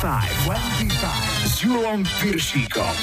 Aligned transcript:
25, 0.00 0.46
25 0.46 1.46
s 1.46 1.62
Julom 1.62 2.04
Piršíkom. 2.20 2.94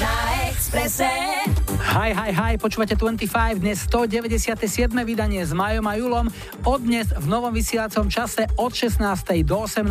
Na 0.00 0.46
Exprese. 0.46 1.33
Hi, 1.44 2.16
hi, 2.16 2.32
hi, 2.32 2.52
počúvate 2.56 2.96
25, 2.96 3.60
dnes 3.60 3.84
197. 3.84 4.88
vydanie 5.04 5.44
s 5.44 5.52
Majom 5.52 5.84
a 5.84 5.92
Julom. 6.00 6.32
Od 6.64 6.80
dnes 6.80 7.12
v 7.12 7.26
novom 7.28 7.52
vysielacom 7.52 8.08
čase 8.08 8.48
od 8.56 8.72
16. 8.72 9.04
do 9.44 9.68
18. 9.68 9.84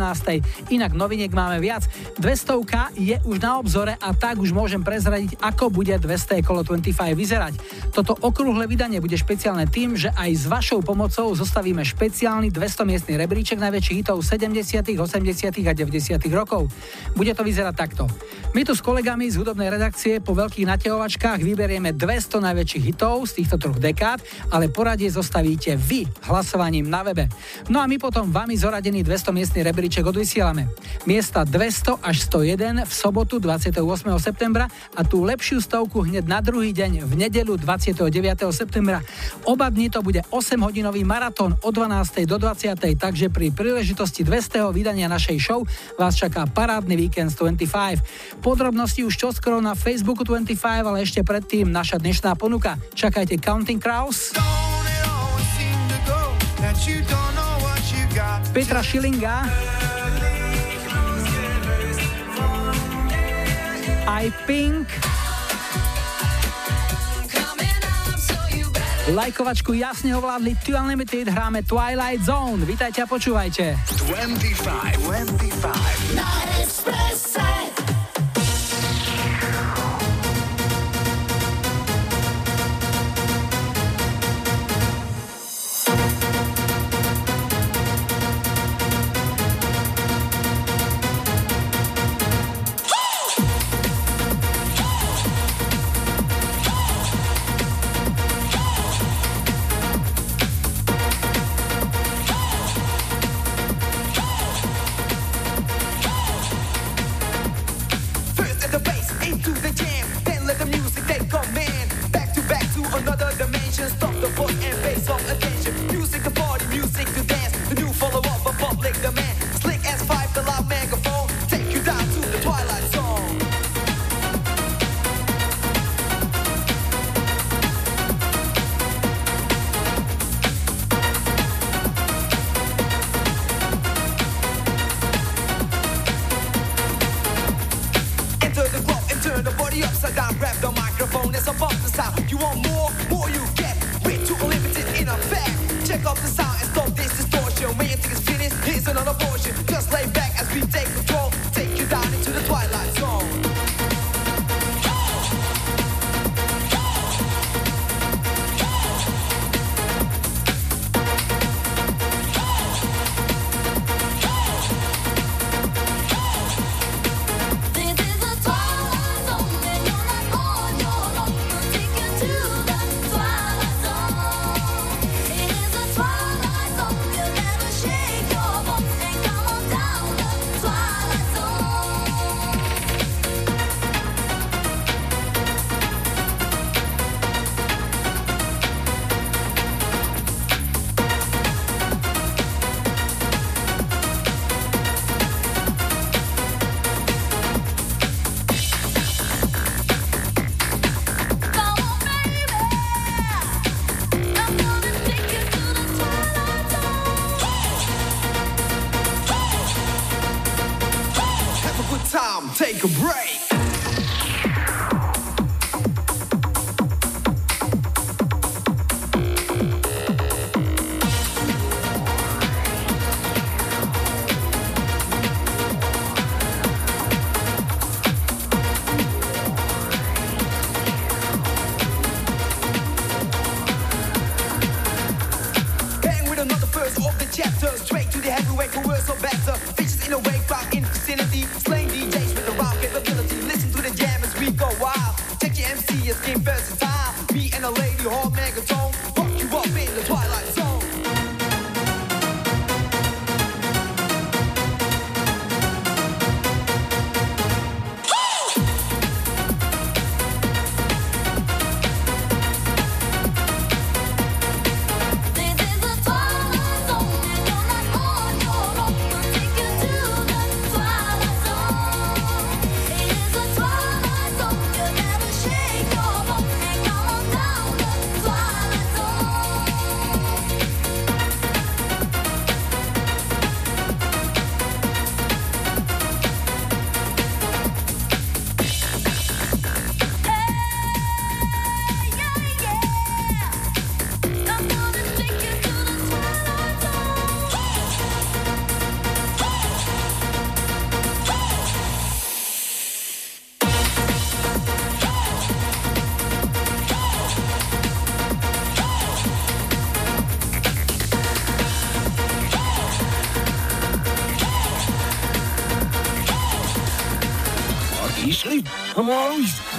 Inak 0.74 0.98
noviniek 0.98 1.30
máme 1.30 1.62
viac. 1.62 1.86
200 2.18 2.98
je 2.98 3.22
už 3.22 3.38
na 3.38 3.62
obzore 3.62 3.94
a 4.02 4.10
tak 4.10 4.42
už 4.42 4.50
môžem 4.50 4.82
prezradiť, 4.82 5.38
ako 5.38 5.70
bude 5.70 5.94
200 5.94 6.42
kolo 6.42 6.66
25 6.66 7.14
vyzerať. 7.14 7.54
Toto 7.94 8.18
okrúhle 8.18 8.66
vydanie 8.66 8.98
bude 8.98 9.14
špeciálne 9.14 9.70
tým, 9.70 9.94
že 9.94 10.10
aj 10.10 10.30
s 10.34 10.44
vašou 10.50 10.82
pomocou 10.82 11.30
zostavíme 11.38 11.86
špeciálny 11.86 12.50
200 12.50 12.82
miestny 12.82 13.14
rebríček 13.14 13.62
najväčších 13.62 14.02
hitov 14.02 14.26
70., 14.26 14.98
80. 14.98 15.70
a 15.70 15.72
90. 15.72 16.18
rokov. 16.34 16.66
Bude 17.14 17.30
to 17.30 17.46
vyzerať 17.46 17.74
takto. 17.78 18.10
My 18.54 18.66
tu 18.66 18.74
s 18.74 18.82
kolegami 18.82 19.30
z 19.30 19.38
hudobnej 19.38 19.70
redakcie 19.70 20.18
po 20.18 20.34
veľkých 20.34 20.66
naťahovačkách 20.66 21.43
vyberieme 21.44 21.92
200 21.92 22.40
najväčších 22.40 22.84
hitov 22.88 23.28
z 23.28 23.44
týchto 23.44 23.60
troch 23.60 23.76
dekád, 23.76 24.24
ale 24.48 24.72
poradie 24.72 25.12
zostavíte 25.12 25.76
vy 25.76 26.08
hlasovaním 26.24 26.88
na 26.88 27.04
webe. 27.04 27.28
No 27.68 27.84
a 27.84 27.86
my 27.86 28.00
potom 28.00 28.32
vami 28.32 28.56
zoradený 28.56 29.04
200 29.04 29.36
miestny 29.36 29.60
rebríček 29.60 30.08
odvysielame. 30.08 30.72
Miesta 31.04 31.44
200 31.44 32.00
až 32.00 32.16
101 32.32 32.88
v 32.88 32.92
sobotu 32.92 33.36
28. 33.36 33.76
septembra 34.16 34.72
a 34.96 35.04
tú 35.04 35.20
lepšiu 35.20 35.60
stovku 35.60 36.08
hneď 36.08 36.24
na 36.24 36.40
druhý 36.40 36.72
deň 36.72 37.04
v 37.04 37.12
nedelu 37.28 37.60
29. 37.60 38.08
septembra. 38.48 39.04
Oba 39.44 39.68
dni 39.68 39.92
to 39.92 40.00
bude 40.00 40.24
8-hodinový 40.32 41.04
maratón 41.04 41.58
od 41.60 41.72
12. 41.76 42.24
do 42.24 42.40
20. 42.40 42.80
takže 42.96 43.28
pri 43.28 43.52
príležitosti 43.52 44.24
200. 44.24 44.72
vydania 44.72 45.10
našej 45.12 45.36
show 45.42 45.60
vás 46.00 46.16
čaká 46.16 46.48
parádny 46.48 46.96
víkend 46.96 47.34
z 47.34 47.44
25. 47.44 48.40
Podrobnosti 48.40 49.02
už 49.04 49.14
čoskoro 49.18 49.58
na 49.58 49.74
Facebooku 49.74 50.22
25, 50.22 50.56
ale 50.86 51.02
ešte 51.02 51.20
predtým 51.34 51.66
naša 51.66 51.98
dnešná 51.98 52.38
ponuka. 52.38 52.78
Čakajte 52.94 53.34
Counting 53.42 53.82
Crows. 53.82 54.30
Petra 58.54 58.86
Schillinga. 58.86 59.50
I 64.06 64.30
Pink. 64.46 64.86
Lajkovačku 69.10 69.74
jasne 69.74 70.14
ovládli 70.14 70.54
Two 70.62 70.78
Unlimited, 70.78 71.34
hráme 71.34 71.66
Twilight 71.66 72.22
Zone. 72.22 72.62
Vítajte 72.62 73.02
a 73.02 73.10
počúvajte. 73.10 73.74
25, 74.06 75.02
25. 75.02 77.83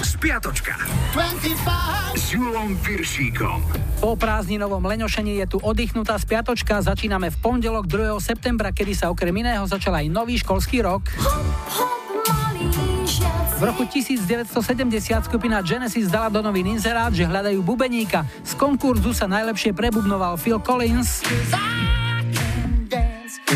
Spiatočka 0.06 0.78
s 2.14 2.38
Julom 2.38 2.78
Piršíkom. 2.78 3.58
Po 3.98 4.14
prázdninovom 4.14 4.86
leňošení 4.86 5.42
je 5.42 5.48
tu 5.50 5.58
oddychnutá 5.66 6.14
spiatočka. 6.22 6.86
Začíname 6.86 7.34
v 7.34 7.38
pondelok 7.42 7.90
2. 7.90 8.22
septembra, 8.22 8.70
kedy 8.70 8.94
sa 8.94 9.10
okrem 9.10 9.34
iného 9.34 9.66
začal 9.66 9.98
aj 9.98 10.14
nový 10.14 10.38
školský 10.38 10.86
rok. 10.86 11.10
V 13.58 13.62
roku 13.66 13.90
1970 13.90 14.46
skupina 15.26 15.58
Genesis 15.66 16.06
dala 16.06 16.30
do 16.30 16.46
novín 16.46 16.78
inzerát, 16.78 17.10
že 17.10 17.26
hľadajú 17.26 17.66
bubeníka. 17.66 18.30
Z 18.46 18.54
konkurzu 18.62 19.10
sa 19.10 19.26
najlepšie 19.26 19.74
prebubnoval 19.74 20.38
Phil 20.38 20.62
Collins. 20.62 21.26
V 21.26 21.75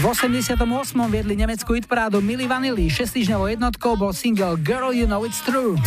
88. 0.09 0.57
viedli 1.05 1.37
nemeckú 1.37 1.77
hitparádu 1.77 2.17
Milli 2.17 2.49
Vanilli. 2.49 2.89
6 2.89 3.13
týždňovou 3.13 3.45
jednotkou 3.53 3.93
bol 3.93 4.09
single 4.09 4.57
Girl 4.57 4.89
You 4.89 5.05
Know 5.05 5.21
It's 5.21 5.37
True. 5.45 5.77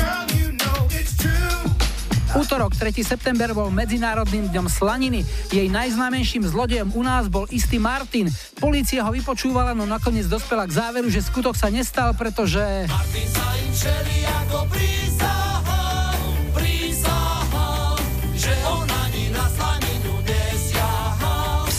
Útorok 2.38 2.70
3. 2.70 3.02
september 3.02 3.50
bol 3.50 3.74
Medzinárodným 3.74 4.46
dňom 4.46 4.70
slaniny. 4.70 5.26
Jej 5.50 5.66
najznámejším 5.66 6.46
zlodejom 6.46 6.94
u 6.94 7.02
nás 7.02 7.26
bol 7.26 7.50
istý 7.50 7.82
Martin. 7.82 8.30
Polícia 8.62 9.02
ho 9.02 9.10
vypočúvala, 9.10 9.74
no 9.74 9.90
nakoniec 9.90 10.30
dospela 10.30 10.70
k 10.70 10.78
záveru, 10.78 11.10
že 11.10 11.18
skutok 11.18 11.58
sa 11.58 11.66
nestal, 11.66 12.14
pretože... 12.14 12.62
V 12.62 12.94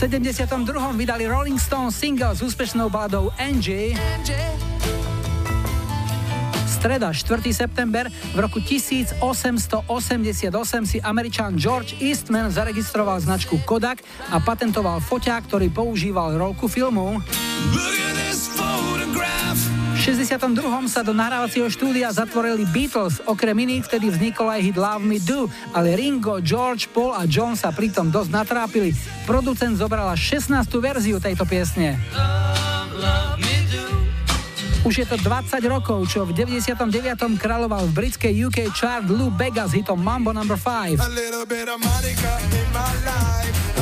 72. 0.03 0.91
vydali 0.99 1.23
Rolling 1.23 1.55
Stones 1.55 1.95
single 1.95 2.35
s 2.35 2.43
úspešnou 2.43 2.91
baladou 2.91 3.31
Angie. 3.39 3.95
Streda, 6.67 7.15
4. 7.15 7.39
september, 7.55 8.11
v 8.11 8.37
roku 8.43 8.59
1888 8.59 9.87
si 10.83 10.99
američan 10.99 11.55
George 11.55 11.95
Eastman 12.03 12.51
zaregistroval 12.51 13.23
značku 13.23 13.63
Kodak 13.63 14.03
a 14.27 14.43
patentoval 14.43 14.99
foťák, 14.99 15.47
ktorý 15.47 15.71
používal 15.71 16.35
rolku 16.35 16.67
filmu. 16.67 17.23
V 17.71 18.22
62. 20.03 20.59
sa 20.91 20.99
do 20.99 21.15
nahrávacieho 21.15 21.71
štúdia 21.71 22.11
zatvorili 22.11 22.67
Beatles, 22.75 23.23
okrem 23.23 23.55
iných 23.55 23.87
vtedy 23.87 24.11
vznikol 24.11 24.51
aj 24.51 24.59
hit 24.59 24.75
Love 24.75 24.99
Me 24.99 25.15
Do, 25.15 25.47
ale 25.71 25.95
Ringo, 25.95 26.43
George, 26.43 26.91
Paul 26.91 27.15
a 27.15 27.23
John 27.23 27.55
sa 27.55 27.71
pritom 27.71 28.11
dosť 28.11 28.27
natrápili. 28.27 28.91
Producent 29.23 29.79
zobral 29.79 30.11
až 30.11 30.43
16. 30.43 30.59
verziu 30.83 31.23
tejto 31.23 31.47
piesne. 31.47 31.95
Už 34.83 34.99
je 34.99 35.07
to 35.07 35.15
20 35.15 35.63
rokov, 35.71 36.11
čo 36.11 36.27
v 36.27 36.35
99. 36.35 36.75
kráľoval 37.39 37.87
v 37.87 38.03
britskej 38.03 38.35
UK 38.51 38.67
chart 38.75 39.07
Lou 39.07 39.31
Bega 39.31 39.63
s 39.63 39.79
hitom 39.79 39.95
Mambo 39.95 40.35
No. 40.35 40.43
5. 40.43 40.99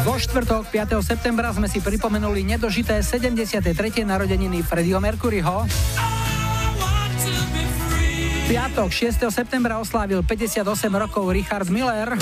Vo 0.06 0.14
štvrtok 0.22 0.70
5. 0.70 1.02
septembra 1.02 1.50
sme 1.58 1.66
si 1.66 1.82
pripomenuli 1.82 2.46
nedožité 2.46 3.02
73. 3.02 3.74
narodeniny 4.06 4.62
Freddieho 4.62 5.02
Mercuryho. 5.02 5.66
Piatok 8.46 8.94
6. 8.94 9.26
septembra 9.34 9.82
oslávil 9.82 10.22
58 10.22 10.62
rokov 10.94 11.34
Richard 11.34 11.66
Miller. 11.74 12.14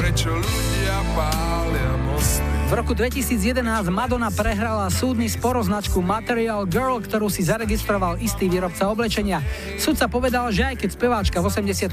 V 2.69 2.77
roku 2.77 2.94
2011 2.94 3.66
Madonna 3.89 4.30
prehrala 4.30 4.94
súdny 4.94 5.25
spor 5.25 5.57
o 5.57 5.63
značku 5.66 6.06
Material 6.06 6.69
Girl, 6.69 7.01
ktorú 7.01 7.25
si 7.25 7.42
zaregistroval 7.42 8.21
istý 8.21 8.45
výrobca 8.45 8.86
oblečenia. 8.94 9.42
Sudca 9.81 10.06
povedal, 10.06 10.54
že 10.54 10.69
aj 10.69 10.86
keď 10.86 10.89
speváčka 10.94 11.42
v 11.42 11.50
85. 11.50 11.89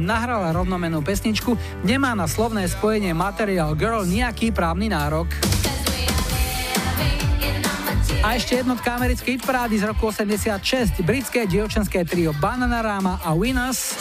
nahrala 0.00 0.56
rovnomenú 0.56 1.04
pesničku, 1.04 1.60
nemá 1.84 2.16
na 2.16 2.24
slovné 2.24 2.64
spojenie 2.72 3.12
Material 3.12 3.76
Girl 3.76 4.08
nejaký 4.08 4.48
právny 4.48 4.88
nárok. 4.88 5.28
A 8.24 8.40
ešte 8.40 8.64
jednotka 8.64 8.96
americkej 8.96 9.36
hitparády 9.36 9.76
z 9.76 9.92
roku 9.92 10.08
86, 10.08 11.04
britské 11.04 11.44
dievčenské 11.44 12.00
trio 12.08 12.32
Bananarama 12.40 13.20
a 13.20 13.36
Winners. 13.36 13.92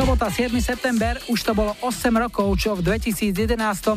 Sobota 0.00 0.32
7. 0.32 0.48
september, 0.64 1.20
už 1.28 1.44
to 1.44 1.52
bolo 1.52 1.76
8 1.84 2.08
rokov, 2.16 2.56
čo 2.56 2.72
v 2.72 2.80
2011 2.80 3.36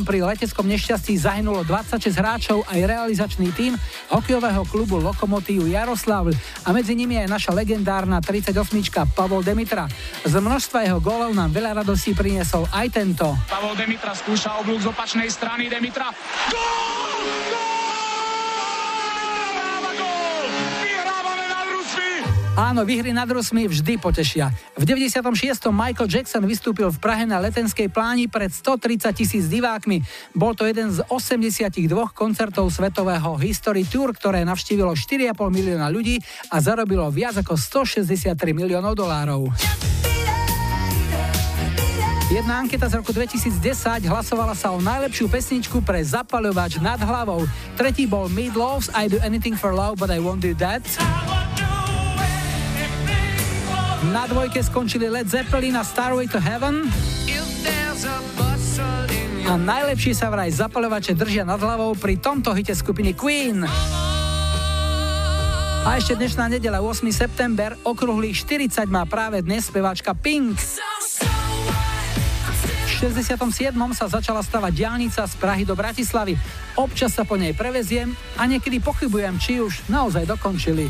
pri 0.04 0.20
leteckom 0.20 0.68
nešťastí 0.68 1.16
zahynulo 1.16 1.64
26 1.64 2.12
hráčov 2.20 2.60
aj 2.68 2.76
realizačný 2.84 3.48
tím 3.56 3.72
hokejového 4.12 4.68
klubu 4.68 5.00
Lokomotív 5.00 5.64
Jaroslavl 5.64 6.36
a 6.68 6.76
medzi 6.76 6.92
nimi 6.92 7.16
aj 7.24 7.32
naša 7.32 7.56
legendárna 7.56 8.20
38 8.20 8.52
Pavol 9.16 9.40
Demitra. 9.40 9.88
Z 10.28 10.44
množstva 10.44 10.84
jeho 10.84 11.00
gólov 11.00 11.32
nám 11.32 11.48
veľa 11.56 11.80
radostí 11.80 12.12
priniesol 12.12 12.68
aj 12.68 13.00
tento. 13.00 13.32
Pavol 13.48 13.72
Demitra 13.72 14.12
skúša 14.12 14.60
oblúk 14.60 14.84
z 14.84 14.92
opačnej 14.92 15.32
strany. 15.32 15.72
Demitra. 15.72 16.12
Gól! 16.52 16.84
Dáva 17.64 17.73
Áno, 22.54 22.86
výhry 22.86 23.10
nad 23.10 23.26
Rusmi 23.26 23.66
vždy 23.66 23.98
potešia. 23.98 24.54
V 24.78 24.86
96. 24.86 25.74
Michael 25.74 26.06
Jackson 26.06 26.46
vystúpil 26.46 26.86
v 26.86 26.98
Prahe 27.02 27.26
na 27.26 27.42
letenskej 27.42 27.90
pláni 27.90 28.30
pred 28.30 28.46
130 28.46 29.10
tisíc 29.10 29.50
divákmi. 29.50 30.06
Bol 30.38 30.54
to 30.54 30.62
jeden 30.62 30.86
z 30.94 31.02
82 31.10 31.74
koncertov 32.14 32.70
svetového 32.70 33.34
History 33.42 33.82
Tour, 33.82 34.14
ktoré 34.14 34.46
navštívilo 34.46 34.94
4,5 34.94 35.34
milióna 35.50 35.90
ľudí 35.90 36.22
a 36.54 36.62
zarobilo 36.62 37.10
viac 37.10 37.42
ako 37.42 37.58
163 37.58 38.38
miliónov 38.54 38.94
dolárov. 38.94 39.50
Jedna 42.30 42.62
anketa 42.62 42.86
z 42.86 43.02
roku 43.02 43.10
2010 43.10 44.06
hlasovala 44.06 44.54
sa 44.54 44.70
o 44.70 44.78
najlepšiu 44.78 45.26
pesničku 45.26 45.82
pre 45.82 46.06
zapaľovač 46.06 46.78
nad 46.78 47.02
hlavou. 47.02 47.50
Tretí 47.74 48.06
bol 48.06 48.30
Meat 48.30 48.54
Loaves, 48.54 48.94
I 48.94 49.10
Do 49.10 49.18
Anything 49.26 49.58
for 49.58 49.74
Love, 49.74 49.98
but 49.98 50.06
I 50.06 50.22
Won't 50.22 50.46
Do 50.46 50.54
That. 50.62 50.86
Na 54.12 54.28
dvojke 54.28 54.60
skončili 54.60 55.08
Led 55.08 55.30
Zeppelin 55.30 55.78
a 55.78 55.84
Starway 55.86 56.28
to 56.28 56.36
Heaven. 56.36 56.84
A 59.44 59.56
najlepšie 59.56 60.12
sa 60.12 60.28
vraj 60.28 60.52
zapaľovače 60.52 61.16
držia 61.16 61.44
nad 61.46 61.60
hlavou 61.60 61.96
pri 61.96 62.20
tomto 62.20 62.52
hite 62.52 62.76
skupiny 62.76 63.16
Queen. 63.16 63.64
A 65.84 66.00
ešte 66.00 66.16
dnešná 66.16 66.48
nedela 66.48 66.80
8. 66.80 67.04
september, 67.12 67.76
okrúhlych 67.84 68.40
40 68.40 68.88
má 68.88 69.04
práve 69.04 69.44
dnes 69.44 69.68
speváčka 69.68 70.16
Pink. 70.16 70.56
V 72.84 72.88
67. 72.88 73.36
sa 73.92 74.06
začala 74.08 74.40
stavať 74.40 74.72
diálnica 74.72 75.28
z 75.28 75.34
Prahy 75.36 75.68
do 75.68 75.76
Bratislavy. 75.76 76.40
Občas 76.80 77.12
sa 77.12 77.28
po 77.28 77.36
nej 77.36 77.52
preveziem 77.52 78.16
a 78.40 78.48
niekedy 78.48 78.80
pochybujem, 78.80 79.36
či 79.36 79.60
už 79.60 79.84
naozaj 79.92 80.24
dokončili. 80.24 80.88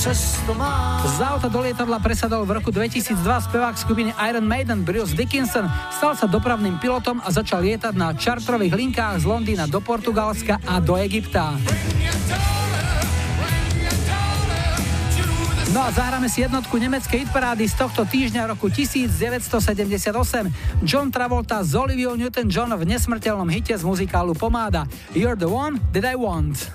Z 0.00 1.20
auta 1.20 1.52
do 1.52 1.60
lietadla 1.60 2.00
presadol 2.00 2.48
v 2.48 2.56
roku 2.56 2.72
2002 2.72 3.20
spevák 3.20 3.76
skupiny 3.76 4.16
Iron 4.32 4.48
Maiden 4.48 4.80
Bruce 4.80 5.12
Dickinson. 5.12 5.68
Stal 5.92 6.16
sa 6.16 6.24
dopravným 6.24 6.80
pilotom 6.80 7.20
a 7.20 7.28
začal 7.28 7.60
lietať 7.60 8.00
na 8.00 8.16
čartrových 8.16 8.72
linkách 8.72 9.20
z 9.20 9.28
Londýna 9.28 9.68
do 9.68 9.76
Portugalska 9.84 10.56
a 10.64 10.80
do 10.80 10.96
Egypta. 10.96 11.52
No 15.76 15.84
a 15.84 15.92
zahráme 15.92 16.32
si 16.32 16.48
jednotku 16.48 16.80
nemeckej 16.80 17.28
hitparády 17.28 17.68
z 17.68 17.76
tohto 17.76 18.08
týždňa 18.08 18.56
roku 18.56 18.72
1978. 18.72 20.80
John 20.80 21.12
Travolta 21.12 21.60
s 21.60 21.76
Oliviou 21.76 22.16
Newton-John 22.16 22.72
v 22.72 22.88
nesmrteľnom 22.88 23.52
hite 23.52 23.76
z 23.76 23.84
muzikálu 23.84 24.32
Pomáda. 24.32 24.88
You're 25.12 25.36
the 25.36 25.52
one 25.52 25.76
that 25.92 26.08
I 26.08 26.16
want. 26.16 26.72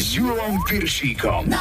S 0.00 0.16
Julom 0.16 0.56
Piršíkom. 0.64 1.44
Na 1.52 1.60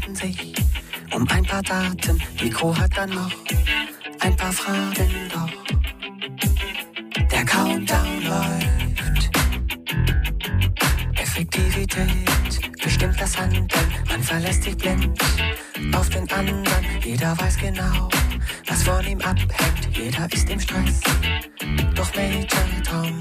streiten 0.00 0.14
sich 0.14 0.54
um 1.12 1.28
ein 1.28 1.44
paar 1.44 1.62
Daten. 1.62 2.20
Crew 2.52 2.74
hat 2.76 2.96
dann 2.96 3.10
noch 3.10 3.30
ein 4.20 4.36
paar 4.36 4.52
Fragen, 4.52 5.10
doch 5.32 5.50
der 7.30 7.44
Countdown 7.44 8.24
läuft. 8.24 9.30
Effektivität 11.16 12.82
bestimmt 12.82 13.20
das 13.20 13.38
Handeln, 13.38 13.68
man 14.08 14.22
verlässt 14.22 14.62
sich 14.62 14.76
blind 14.76 15.18
auf 15.94 16.08
den 16.08 16.30
anderen. 16.30 16.84
Jeder 17.04 17.38
weiß 17.38 17.58
genau, 17.58 18.08
was 18.66 18.82
von 18.82 19.06
ihm 19.06 19.20
abhängt, 19.20 19.96
jeder 19.96 20.26
ist 20.32 20.48
im 20.50 20.60
Stress. 20.60 21.00
Doch 21.94 22.14
Major 22.14 22.46
Tom 22.88 23.20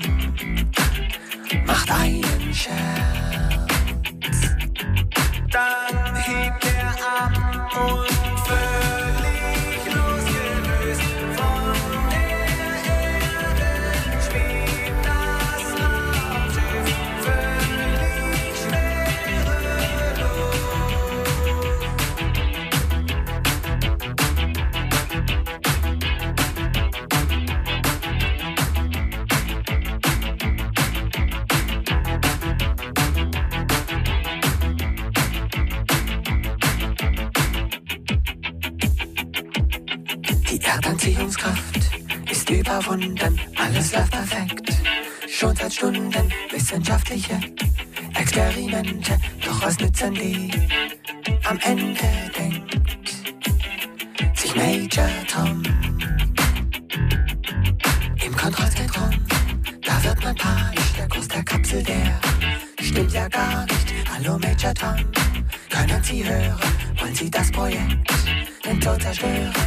macht 1.66 1.92
einen 1.92 2.54
Scherz. 2.54 3.59
one. 7.76 8.29
Ist 42.90 42.96
überwunden, 42.96 43.40
alles 43.56 43.94
läuft 43.94 44.12
perfekt. 44.12 44.70
Schon 45.28 45.56
seit 45.56 45.74
Stunden 45.74 46.34
wissenschaftliche 46.52 47.40
Experimente, 48.16 49.18
doch 49.46 49.62
was 49.62 49.80
nützen 49.80 50.14
die? 50.14 50.52
Am 51.46 51.60
Ende 51.60 51.94
denkt 52.38 52.78
sich 54.36 54.56
Major 54.56 55.10
Tom 55.32 55.64
im 58.26 58.36
Kontrollzentrum. 58.36 59.12
Da 59.82 60.04
wird 60.04 60.24
man 60.24 60.36
panisch, 60.36 60.94
der 60.98 61.08
Kurs 61.08 61.28
der 61.28 61.44
Kapsel, 61.44 61.84
der 61.84 62.20
stimmt 62.82 63.14
ja 63.14 63.28
gar 63.28 63.66
nicht. 63.66 63.94
Hallo 64.12 64.38
Major 64.40 64.74
Tom, 64.74 64.96
können 65.70 66.04
Sie 66.04 66.24
hören? 66.24 66.60
Wollen 67.00 67.16
Sie 67.16 67.30
das 67.30 67.52
Projekt 67.52 67.98
den 68.66 68.82
Tod 68.82 69.02
zerstören? 69.02 69.59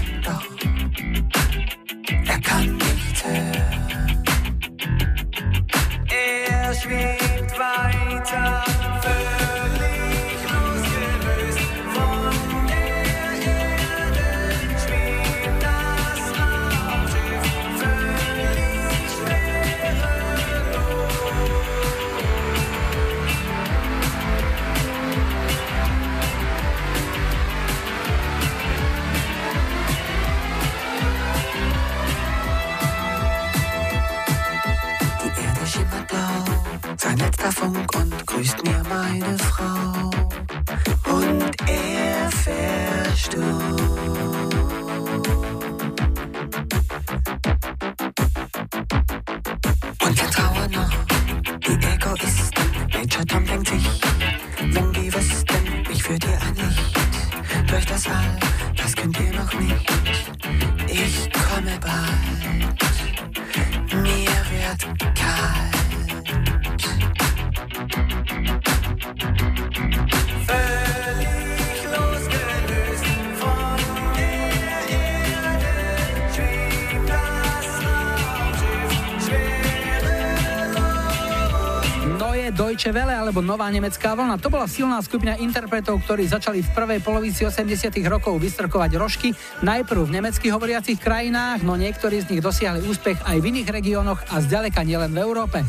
Nová 83.52 83.68
nemecká 83.68 84.16
vlna. 84.16 84.40
To 84.40 84.48
bola 84.48 84.64
silná 84.64 84.96
skupina 85.04 85.36
interpretov, 85.36 86.00
ktorí 86.08 86.24
začali 86.24 86.64
v 86.64 86.72
prvej 86.72 87.04
polovici 87.04 87.44
80 87.44 87.92
rokov 88.08 88.40
vystrkovať 88.40 88.96
rožky, 88.96 89.36
najprv 89.60 90.08
v 90.08 90.14
nemeckých 90.16 90.56
hovoriacich 90.56 90.96
krajinách, 90.96 91.60
no 91.60 91.76
niektorí 91.76 92.24
z 92.24 92.32
nich 92.32 92.40
dosiahli 92.40 92.80
úspech 92.88 93.20
aj 93.20 93.36
v 93.44 93.52
iných 93.52 93.68
regiónoch 93.68 94.24
a 94.32 94.40
zďaleka 94.40 94.80
nielen 94.88 95.12
v 95.12 95.20
Európe. 95.20 95.60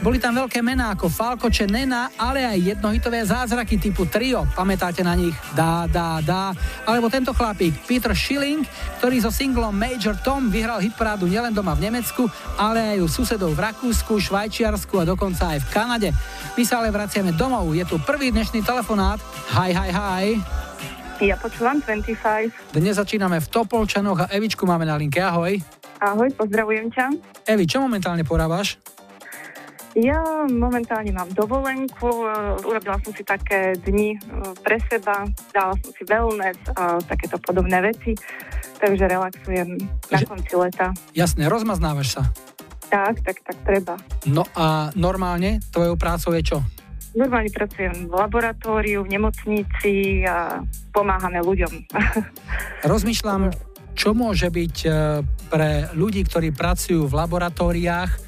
Boli 0.00 0.20
tam 0.20 0.36
veľké 0.36 0.60
mená 0.60 0.92
ako 0.92 1.08
Falko 1.08 1.48
Nena, 1.64 2.12
ale 2.20 2.44
aj 2.44 2.76
jednohitové 2.76 3.24
zázraky 3.24 3.80
typu 3.80 4.04
Trio. 4.04 4.44
Pamätáte 4.52 5.00
na 5.00 5.16
nich? 5.16 5.32
Dá, 5.56 5.88
dá, 5.88 6.20
dá. 6.20 6.52
Alebo 6.84 7.08
tento 7.08 7.32
chlapík 7.32 7.72
Peter 7.88 8.12
Schilling, 8.12 8.60
ktorý 9.00 9.24
so 9.24 9.32
singlom 9.32 9.72
Major 9.72 10.12
Tom 10.20 10.52
vyhral 10.52 10.84
hitparádu 10.84 11.24
nielen 11.24 11.56
doma 11.56 11.72
v 11.72 11.88
Nemecku, 11.88 12.28
ale 12.56 12.96
aj 12.96 12.98
u 13.04 13.08
susedov 13.08 13.52
v 13.52 13.60
Rakúsku, 13.68 14.16
Švajčiarsku 14.16 14.96
a 15.00 15.04
dokonca 15.04 15.52
aj 15.56 15.62
v 15.62 15.68
Kanade. 15.70 16.08
My 16.56 16.62
sa 16.64 16.80
ale 16.80 16.88
vraciame 16.88 17.36
domov. 17.36 17.68
Je 17.76 17.84
tu 17.84 18.00
prvý 18.00 18.32
dnešný 18.32 18.64
telefonát. 18.64 19.20
Hi, 19.52 19.72
hi, 19.76 19.90
hi. 19.92 20.26
Ja 21.20 21.36
počúvam 21.40 21.80
25. 21.80 22.76
Dnes 22.76 23.00
začíname 23.00 23.40
v 23.40 23.46
Topolčanoch 23.48 24.28
a 24.28 24.30
Evičku 24.32 24.68
máme 24.68 24.84
na 24.84 25.00
linke. 25.00 25.20
Ahoj. 25.20 25.56
Ahoj, 26.00 26.28
pozdravujem 26.36 26.92
ťa. 26.92 27.06
Evi, 27.48 27.64
čo 27.64 27.80
momentálne 27.80 28.20
porábaš? 28.20 28.76
Ja 29.96 30.20
momentálne 30.44 31.08
mám 31.08 31.32
dovolenku, 31.32 32.28
urobila 32.68 33.00
som 33.00 33.16
si 33.16 33.24
také 33.24 33.72
dni 33.80 34.12
e, 34.12 34.18
pre 34.60 34.76
seba, 34.92 35.24
dala 35.56 35.72
som 35.80 35.88
si 35.96 36.04
wellness 36.04 36.60
a 36.76 37.00
takéto 37.00 37.40
podobné 37.40 37.80
veci, 37.80 38.12
takže 38.78 39.04
relaxujem 39.08 39.80
na 40.12 40.18
Že- 40.20 40.26
konci 40.28 40.54
leta. 40.56 40.86
Jasné, 41.12 41.48
rozmaznávaš 41.48 42.20
sa. 42.20 42.22
Tak, 42.86 43.18
tak, 43.26 43.36
tak 43.42 43.56
treba. 43.66 43.94
No 44.30 44.46
a 44.54 44.94
normálne 44.94 45.58
tvojou 45.74 45.98
prácou 45.98 46.30
je 46.38 46.54
čo? 46.54 46.58
Normálne 47.16 47.48
pracujem 47.48 48.06
v 48.06 48.12
laboratóriu, 48.12 49.02
v 49.02 49.16
nemocnici 49.16 50.22
a 50.28 50.60
pomáhame 50.92 51.40
ľuďom. 51.40 51.72
Rozmýšľam, 52.92 53.50
čo 53.96 54.12
môže 54.12 54.52
byť 54.52 54.76
e, 54.84 54.90
pre 55.48 55.88
ľudí, 55.96 56.28
ktorí 56.28 56.52
pracujú 56.52 57.08
v 57.08 57.16
laboratóriách, 57.16 58.25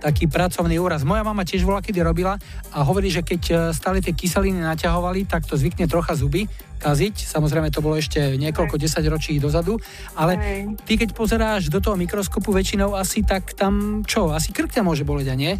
taký 0.00 0.28
pracovný 0.28 0.76
úraz. 0.76 1.02
Moja 1.02 1.24
mama 1.24 1.42
tiež 1.42 1.64
bola, 1.64 1.80
kedy 1.80 2.04
robila 2.04 2.36
a 2.72 2.78
hovorí, 2.84 3.08
že 3.08 3.24
keď 3.24 3.42
e, 3.48 3.54
stále 3.72 4.04
tie 4.04 4.12
kyseliny 4.12 4.60
naťahovali, 4.60 5.24
tak 5.24 5.48
to 5.48 5.56
zvykne 5.56 5.88
trocha 5.88 6.14
zuby 6.14 6.46
kaziť. 6.76 7.24
Samozrejme, 7.24 7.72
to 7.72 7.80
bolo 7.80 7.96
ešte 7.96 8.36
niekoľko 8.36 8.76
desaťročí 8.76 9.40
dozadu. 9.40 9.80
Ale 10.14 10.36
ty, 10.84 11.00
keď 11.00 11.16
pozeráš 11.16 11.72
do 11.72 11.80
toho 11.80 11.96
mikroskopu 11.96 12.52
väčšinou 12.52 12.92
asi, 12.92 13.24
tak 13.24 13.56
tam 13.56 14.04
čo? 14.04 14.28
Asi 14.30 14.52
krk 14.52 14.76
môže 14.84 15.02
boleť, 15.02 15.32
a 15.32 15.36
nie? 15.36 15.56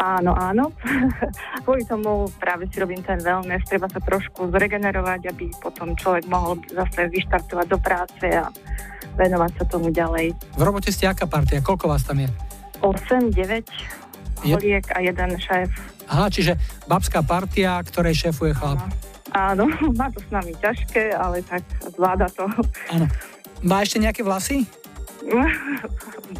Áno, 0.00 0.32
áno. 0.32 0.72
Kvôli 1.64 1.84
tomu 1.84 2.24
práve 2.40 2.64
si 2.72 2.80
robím 2.80 3.04
ten 3.04 3.20
wellness. 3.20 3.68
Treba 3.68 3.86
sa 3.86 4.00
trošku 4.00 4.48
zregenerovať, 4.48 5.28
aby 5.28 5.52
potom 5.60 5.92
človek 5.92 6.24
mohol 6.24 6.56
zase 6.72 7.12
vyštartovať 7.12 7.66
do 7.68 7.78
práce 7.78 8.26
a 8.32 8.48
venovať 9.20 9.50
sa 9.60 9.64
tomu 9.68 9.92
ďalej. 9.92 10.32
V 10.56 10.62
robote 10.64 10.88
ste 10.88 11.04
aká 11.04 11.28
partia? 11.28 11.60
Koľko 11.60 11.92
vás 11.92 12.00
tam 12.08 12.24
je? 12.24 12.49
8, 12.80 13.30
9 13.30 13.64
Je- 14.44 14.54
holiek 14.56 14.84
a 14.96 14.98
jeden 15.00 15.30
šéf. 15.36 15.70
Aha, 16.10 16.26
čiže 16.26 16.58
babská 16.90 17.22
partia, 17.22 17.78
ktorej 17.86 18.18
šéfuje 18.28 18.56
chlap. 18.56 18.82
Áno, 19.30 19.70
má 20.00 20.10
to 20.10 20.18
s 20.18 20.28
nami 20.32 20.52
ťažké, 20.58 21.14
ale 21.14 21.44
tak 21.46 21.62
zvláda 21.94 22.26
to. 22.34 22.50
Áno. 22.90 23.06
Má 23.62 23.84
ešte 23.84 24.00
nejaké 24.00 24.24
vlasy? 24.24 24.64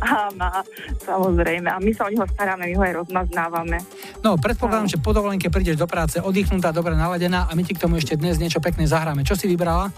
Má, 0.00 0.33
má, 0.38 0.64
samozrejme. 1.05 1.68
A 1.68 1.76
my 1.83 1.90
sa 1.92 2.07
o 2.07 2.11
neho 2.14 2.24
staráme, 2.33 2.64
my 2.70 2.74
ho 2.79 2.83
aj 2.87 2.94
rozmaznávame. 3.05 3.76
No, 4.24 4.38
predpokladám, 4.40 4.88
že 4.88 5.03
po 5.03 5.12
dovolenke 5.12 5.53
prídeš 5.53 5.76
do 5.76 5.85
práce 5.85 6.16
oddychnutá, 6.22 6.72
dobre 6.72 6.96
naladená 6.96 7.44
a 7.44 7.53
my 7.53 7.61
ti 7.66 7.76
k 7.76 7.83
tomu 7.85 8.00
ešte 8.00 8.16
dnes 8.16 8.40
niečo 8.40 8.62
pekné 8.62 8.88
zahráme. 8.88 9.26
Čo 9.26 9.37
si 9.37 9.44
vybrala? 9.50 9.92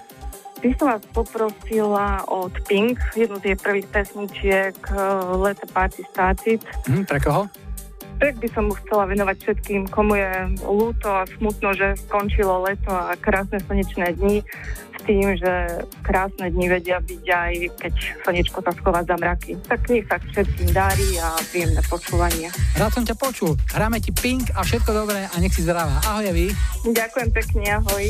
By 0.63 0.71
som 0.79 0.95
vás 0.95 1.03
poprosila 1.11 2.23
od 2.31 2.55
Pink, 2.71 2.95
jednu 3.19 3.35
z 3.43 3.51
jej 3.51 3.59
prvých 3.59 3.89
pesničiek 3.91 4.79
eh, 4.79 4.99
Let 5.35 5.59
the 5.59 5.67
Party 5.67 6.07
Started. 6.15 6.63
Hm, 6.87 7.03
pre 7.03 7.19
koho? 7.19 7.51
Tak 8.23 8.39
by 8.39 8.49
som 8.55 8.71
mu 8.71 8.79
chcela 8.79 9.11
venovať 9.11 9.43
všetkým, 9.43 9.91
komu 9.91 10.15
je 10.15 10.31
ľúto 10.63 11.11
a 11.11 11.27
smutno, 11.27 11.75
že 11.75 11.99
skončilo 12.07 12.63
leto 12.63 12.95
a 12.95 13.19
krásne 13.19 13.59
slnečné 13.59 14.15
dni 14.15 14.47
s 14.95 15.01
tým, 15.03 15.35
že 15.35 15.83
krásne 16.07 16.47
dni 16.47 16.79
vedia 16.79 17.03
byť 17.03 17.25
aj 17.27 17.53
keď 17.83 17.95
slnečko 18.23 18.63
sa 18.63 18.71
schová 18.79 19.03
za 19.03 19.19
mraky. 19.19 19.59
Tak 19.67 19.91
nech 19.91 20.07
sa 20.07 20.23
všetkým 20.23 20.71
darí 20.71 21.19
a 21.19 21.35
príjemné 21.51 21.83
počúvanie. 21.91 22.55
Rád 22.79 23.03
som 23.03 23.03
ťa 23.03 23.19
počul. 23.19 23.59
Hráme 23.75 23.99
ti 23.99 24.15
Pink 24.15 24.55
a 24.55 24.63
všetko 24.63 24.95
dobré 24.95 25.27
a 25.27 25.35
nech 25.43 25.51
si 25.51 25.67
zdravá. 25.67 25.99
Ahoj, 26.07 26.31
Evi. 26.31 26.55
Ďakujem 26.87 27.29
pekne, 27.35 27.83
ahoj. 27.83 28.07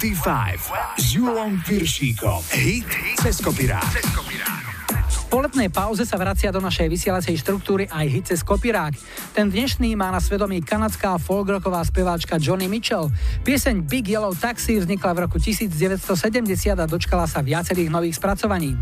25 0.00 0.96
s 0.96 1.12
Julom 1.12 1.60
Piršíkom. 1.60 2.40
Hit 2.56 2.88
cez 3.20 3.36
kopirát. 3.36 3.84
Po 5.28 5.44
letnej 5.44 5.68
pauze 5.68 6.08
sa 6.08 6.16
vracia 6.16 6.48
do 6.48 6.58
našej 6.58 6.88
vysielacej 6.88 7.36
štruktúry 7.36 7.84
aj 7.84 8.06
hit 8.08 8.24
cez 8.32 8.40
kopirák. 8.40 8.96
Ten 9.36 9.52
dnešný 9.52 9.92
má 9.94 10.08
na 10.08 10.18
svedomí 10.18 10.64
kanadská 10.64 11.20
folkrocková 11.20 11.84
speváčka 11.84 12.40
Johnny 12.40 12.64
Mitchell. 12.64 13.12
Pieseň 13.44 13.84
Big 13.84 14.08
Yellow 14.08 14.32
Taxi 14.32 14.80
vznikla 14.80 15.12
v 15.12 15.18
roku 15.28 15.36
1970 15.36 16.00
a 16.80 16.88
dočkala 16.88 17.28
sa 17.28 17.44
viacerých 17.44 17.92
nových 17.92 18.16
spracovaní. 18.16 18.74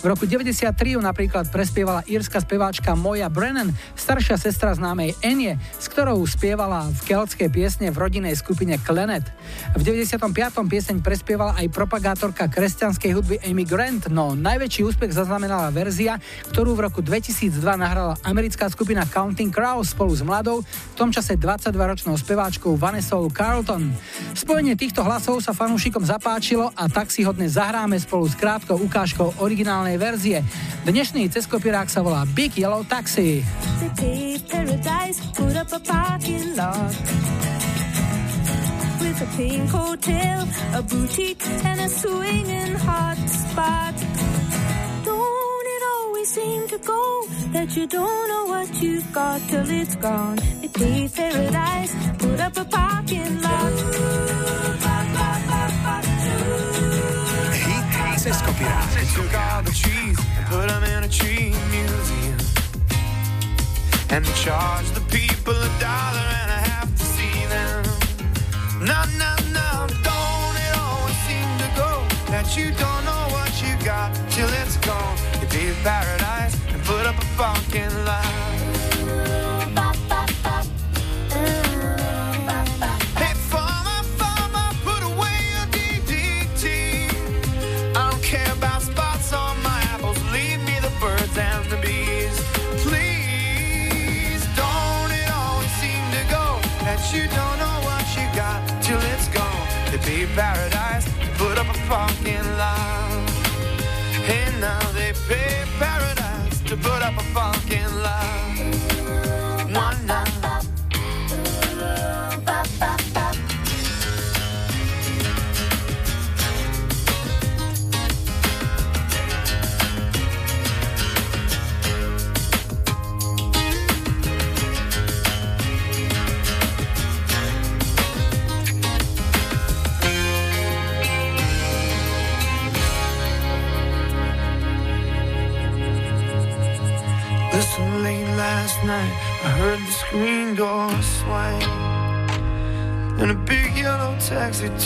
V 0.00 0.04
roku 0.06 0.22
93 0.22 0.72
ju 0.94 1.00
napríklad 1.02 1.50
prespievala 1.50 2.06
írska 2.06 2.38
speváčka 2.38 2.94
Moja 2.94 3.26
Brennan, 3.26 3.74
staršia 3.98 4.38
sestra 4.38 4.70
známej 4.72 5.18
Enie, 5.20 5.58
s 5.82 5.90
ktorou 5.90 6.22
spievala 6.30 6.86
v 6.94 7.10
keltskej 7.10 7.50
piesne 7.50 7.90
v 7.90 8.00
rodinej 8.00 8.38
skupine 8.38 8.78
Klenet. 8.80 9.26
V 9.70 9.86
95. 9.86 10.26
pieseň 10.66 10.98
prespievala 10.98 11.54
aj 11.54 11.70
propagátorka 11.70 12.50
kresťanskej 12.50 13.10
hudby 13.14 13.36
Amy 13.46 13.62
Grant, 13.62 14.10
no 14.10 14.34
najväčší 14.34 14.82
úspech 14.82 15.14
zaznamenala 15.14 15.70
verzia 15.70 16.18
ktorú 16.50 16.74
v 16.74 16.90
roku 16.90 17.00
2002 17.00 17.62
nahrala 17.78 18.18
americká 18.26 18.66
skupina 18.66 19.06
Counting 19.06 19.54
Crows 19.54 19.94
spolu 19.94 20.10
s 20.10 20.26
mladou, 20.26 20.66
v 20.66 20.94
tom 20.98 21.14
čase 21.14 21.38
22-ročnou 21.38 22.18
speváčkou 22.18 22.74
Vanessou 22.74 23.30
Carlton. 23.30 23.94
Spojenie 24.34 24.74
týchto 24.74 25.06
hlasov 25.06 25.38
sa 25.38 25.54
fanúšikom 25.54 26.02
zapáčilo 26.02 26.74
a 26.74 26.90
tak 26.90 27.14
si 27.14 27.22
ho 27.22 27.30
dnes 27.30 27.54
zahráme 27.54 27.94
spolu 28.02 28.26
s 28.26 28.34
krátkou 28.34 28.74
ukážkou 28.82 29.38
originálnej 29.38 29.94
verzie. 29.96 30.42
Dnešný 30.82 31.30
ceskopirák 31.30 31.86
sa 31.86 32.02
volá 32.02 32.26
Big 32.26 32.58
Yellow 32.58 32.82
Taxi. 32.82 33.46
Paradise, 34.50 35.22
put 35.38 35.54
up 35.54 35.70
a 35.70 35.78
parking 35.78 36.58
lot. 36.58 37.69
With 39.10 39.22
a 39.22 39.36
pink 39.36 39.68
hotel, 39.70 40.48
a 40.72 40.82
boutique, 40.82 41.44
and 41.64 41.80
a 41.80 41.88
swinging 41.88 42.74
hot 42.86 43.18
spot. 43.28 43.94
Don't 45.04 45.66
it 45.74 45.82
always 45.94 46.28
seem 46.32 46.68
to 46.68 46.78
go 46.78 47.26
that 47.50 47.76
you 47.76 47.88
don't 47.88 48.28
know 48.28 48.44
what 48.44 48.72
you've 48.80 49.12
got 49.12 49.40
till 49.48 49.68
it's 49.68 49.96
gone? 49.96 50.38
City 50.80 51.08
paradise, 51.08 51.92
put 52.18 52.40
up 52.40 52.56
a 52.56 52.64
parking 52.64 53.42
lot. 53.42 53.72
Hit 57.66 57.84
Ceskopirát. 58.22 58.88
Took 59.14 59.34
all 59.44 59.62
the 59.62 59.74
trees 59.82 60.18
and 60.38 60.46
put 60.46 60.68
them 60.68 60.84
in 60.84 61.02
a 61.02 61.08
tree 61.08 61.52
museum. 61.74 62.38
And 64.08 64.24
charged 64.36 64.94
the 64.94 65.04
people 65.18 65.56
a 65.68 65.70
dollar 65.80 66.26
and 66.40 66.50
a 66.58 66.60
half 66.70 66.79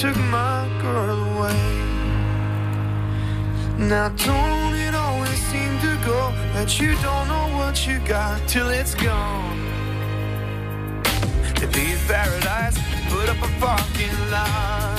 took 0.04 0.18
my 0.24 0.68
girl 0.82 1.18
away. 1.32 1.60
Now, 3.78 4.08
don't 4.10 4.74
it 4.86 4.94
always 4.94 5.40
seem 5.50 5.72
to 5.86 5.92
go 6.04 6.20
that 6.52 6.78
you 6.78 6.92
don't 7.06 7.26
know 7.32 7.46
what 7.56 7.86
you 7.86 7.96
got 8.00 8.36
till 8.46 8.68
it's 8.68 8.94
gone? 8.94 9.58
To 11.60 11.66
be 11.68 11.86
paradise, 12.06 12.76
put 13.08 13.30
up 13.32 13.40
a 13.48 13.50
parking 13.64 14.16
lot. 14.34 14.98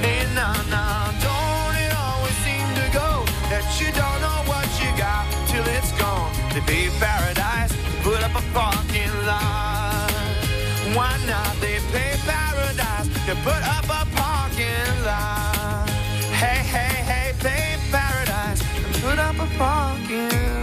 Hey, 0.00 0.24
now, 0.34 0.56
now, 0.72 1.12
don't 1.26 1.76
it 1.84 1.92
always 2.06 2.38
seem 2.46 2.68
to 2.80 2.86
go 3.00 3.10
that 3.52 3.66
you 3.78 3.88
don't 3.92 4.20
know 4.24 4.40
what 4.52 4.68
you 4.80 4.90
got 4.96 5.24
till 5.50 5.66
it's 5.76 5.92
gone? 6.00 6.32
To 6.56 6.60
be 6.70 6.88
paradise, 6.98 7.72
put 8.00 8.22
up 8.24 8.34
a 8.42 8.44
parking 8.56 9.12
lot. 9.28 10.10
Why 10.96 11.12
not? 11.26 11.52
They 11.60 11.76
pay 11.92 12.16
paradise 12.24 13.08
to 13.26 13.34
put 13.44 13.62
up 13.68 13.77
a. 15.08 15.86
Hey, 16.40 16.62
hey, 16.74 17.02
hey, 17.10 17.32
pay 17.40 17.76
paradise 17.90 18.62
and 18.76 18.94
put 19.02 19.18
up 19.18 19.36
a 19.36 19.46
parking 19.58 20.57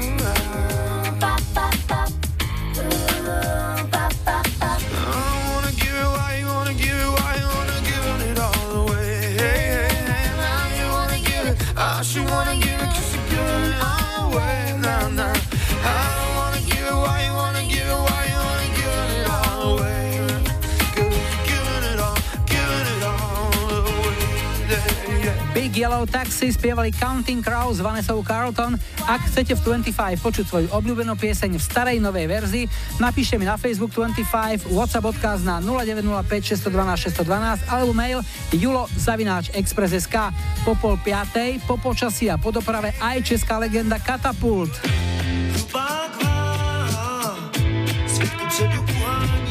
Big 25.55 25.71
Yellow 25.71 26.03
Taxi 26.03 26.51
spievali 26.51 26.91
Counting 26.91 27.39
Crows 27.39 27.79
s 27.79 27.81
Vanessou 27.81 28.19
Carlton. 28.19 28.75
Ak 29.07 29.23
chcete 29.31 29.55
v 29.55 29.79
25 29.79 30.19
počuť 30.19 30.45
svoju 30.51 30.67
obľúbenú 30.67 31.15
pieseň 31.15 31.55
v 31.55 31.63
starej 31.63 31.97
novej 32.03 32.27
verzii, 32.27 32.65
napíšte 32.99 33.39
mi 33.39 33.47
na 33.47 33.55
Facebook 33.55 33.95
25, 33.95 34.67
WhatsApp 34.75 35.15
odkaz 35.15 35.47
na 35.47 35.63
0905 35.63 36.59
612 36.59 37.07
612 37.07 37.71
alebo 37.71 37.95
mail 37.95 38.19
julo 38.51 38.91
zavináč 38.99 39.47
express.sk. 39.55 40.35
Po 40.67 40.75
pol 40.75 40.99
piatej, 40.99 41.63
po 41.63 41.79
počasí 41.79 42.27
a 42.27 42.35
po 42.35 42.51
doprave 42.51 42.91
aj 42.99 43.23
česká 43.23 43.55
legenda 43.55 43.95
Katapult. 43.95 44.75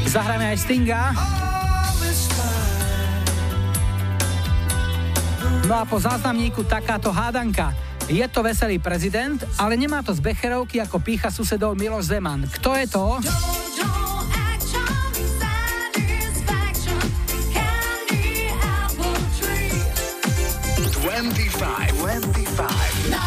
Zahráme 0.04 0.52
aj 0.52 0.58
Stinga. 0.68 1.43
No 5.64 5.80
a 5.80 5.88
po 5.88 5.96
záznamníku 5.96 6.60
takáto 6.68 7.08
hádanka. 7.08 7.72
Je 8.04 8.20
to 8.28 8.44
veselý 8.44 8.76
prezident, 8.76 9.40
ale 9.56 9.80
nemá 9.80 10.04
to 10.04 10.12
z 10.12 10.20
becherovky 10.20 10.76
ako 10.76 11.00
pícha 11.00 11.32
susedov 11.32 11.72
Miloš 11.72 12.12
Zeman. 12.12 12.44
Kto 12.52 12.76
je 12.76 12.84
to? 12.84 13.16
25, 21.24 22.04
25. 22.04 23.24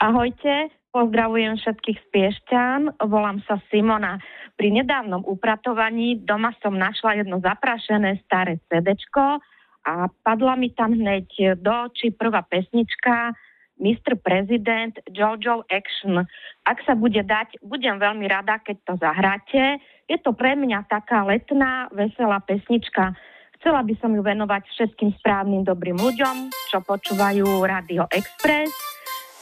Ahojte, 0.00 0.72
pozdravujem 0.92 1.56
všetkých 1.60 2.00
z 2.12 2.92
volám 3.04 3.40
sa 3.44 3.56
Simona. 3.72 4.20
Pri 4.60 4.68
nedávnom 4.76 5.24
upratovaní 5.24 6.20
doma 6.20 6.52
som 6.60 6.76
našla 6.76 7.24
jedno 7.24 7.40
zaprašené 7.40 8.20
staré 8.28 8.60
CDčko 8.68 9.40
a 9.88 9.92
padla 10.20 10.52
mi 10.52 10.68
tam 10.76 10.92
hneď 10.92 11.56
do 11.64 11.88
očí 11.88 12.12
prvá 12.12 12.44
pesnička 12.44 13.32
Mr. 13.80 14.20
President 14.20 15.00
Jojo 15.08 15.64
Action. 15.64 16.20
Ak 16.68 16.84
sa 16.84 16.92
bude 16.92 17.24
dať, 17.24 17.56
budem 17.64 17.96
veľmi 17.96 18.28
rada, 18.28 18.60
keď 18.60 18.76
to 18.84 18.92
zahráte. 19.00 19.80
Je 20.04 20.20
to 20.20 20.36
pre 20.36 20.52
mňa 20.52 20.92
taká 20.92 21.24
letná, 21.24 21.88
veselá 21.96 22.44
pesnička. 22.44 23.16
Chcela 23.56 23.80
by 23.80 23.96
som 23.96 24.12
ju 24.12 24.20
venovať 24.20 24.68
všetkým 24.76 25.16
správnym 25.24 25.64
dobrým 25.64 25.96
ľuďom, 25.96 26.52
čo 26.68 26.84
počúvajú 26.84 27.64
Radio 27.64 28.04
Express. 28.12 28.76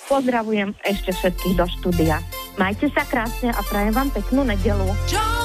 Pozdravujem 0.07 0.79
ešte 0.87 1.11
všetkých 1.11 1.55
do 1.59 1.67
štúdia. 1.67 2.38
Majte 2.59 2.91
sa 2.91 3.07
krásne 3.07 3.55
a 3.55 3.63
prajem 3.63 3.95
vám 3.95 4.11
peknú 4.11 4.43
nedelu. 4.43 4.91
Jojo, 5.07 5.38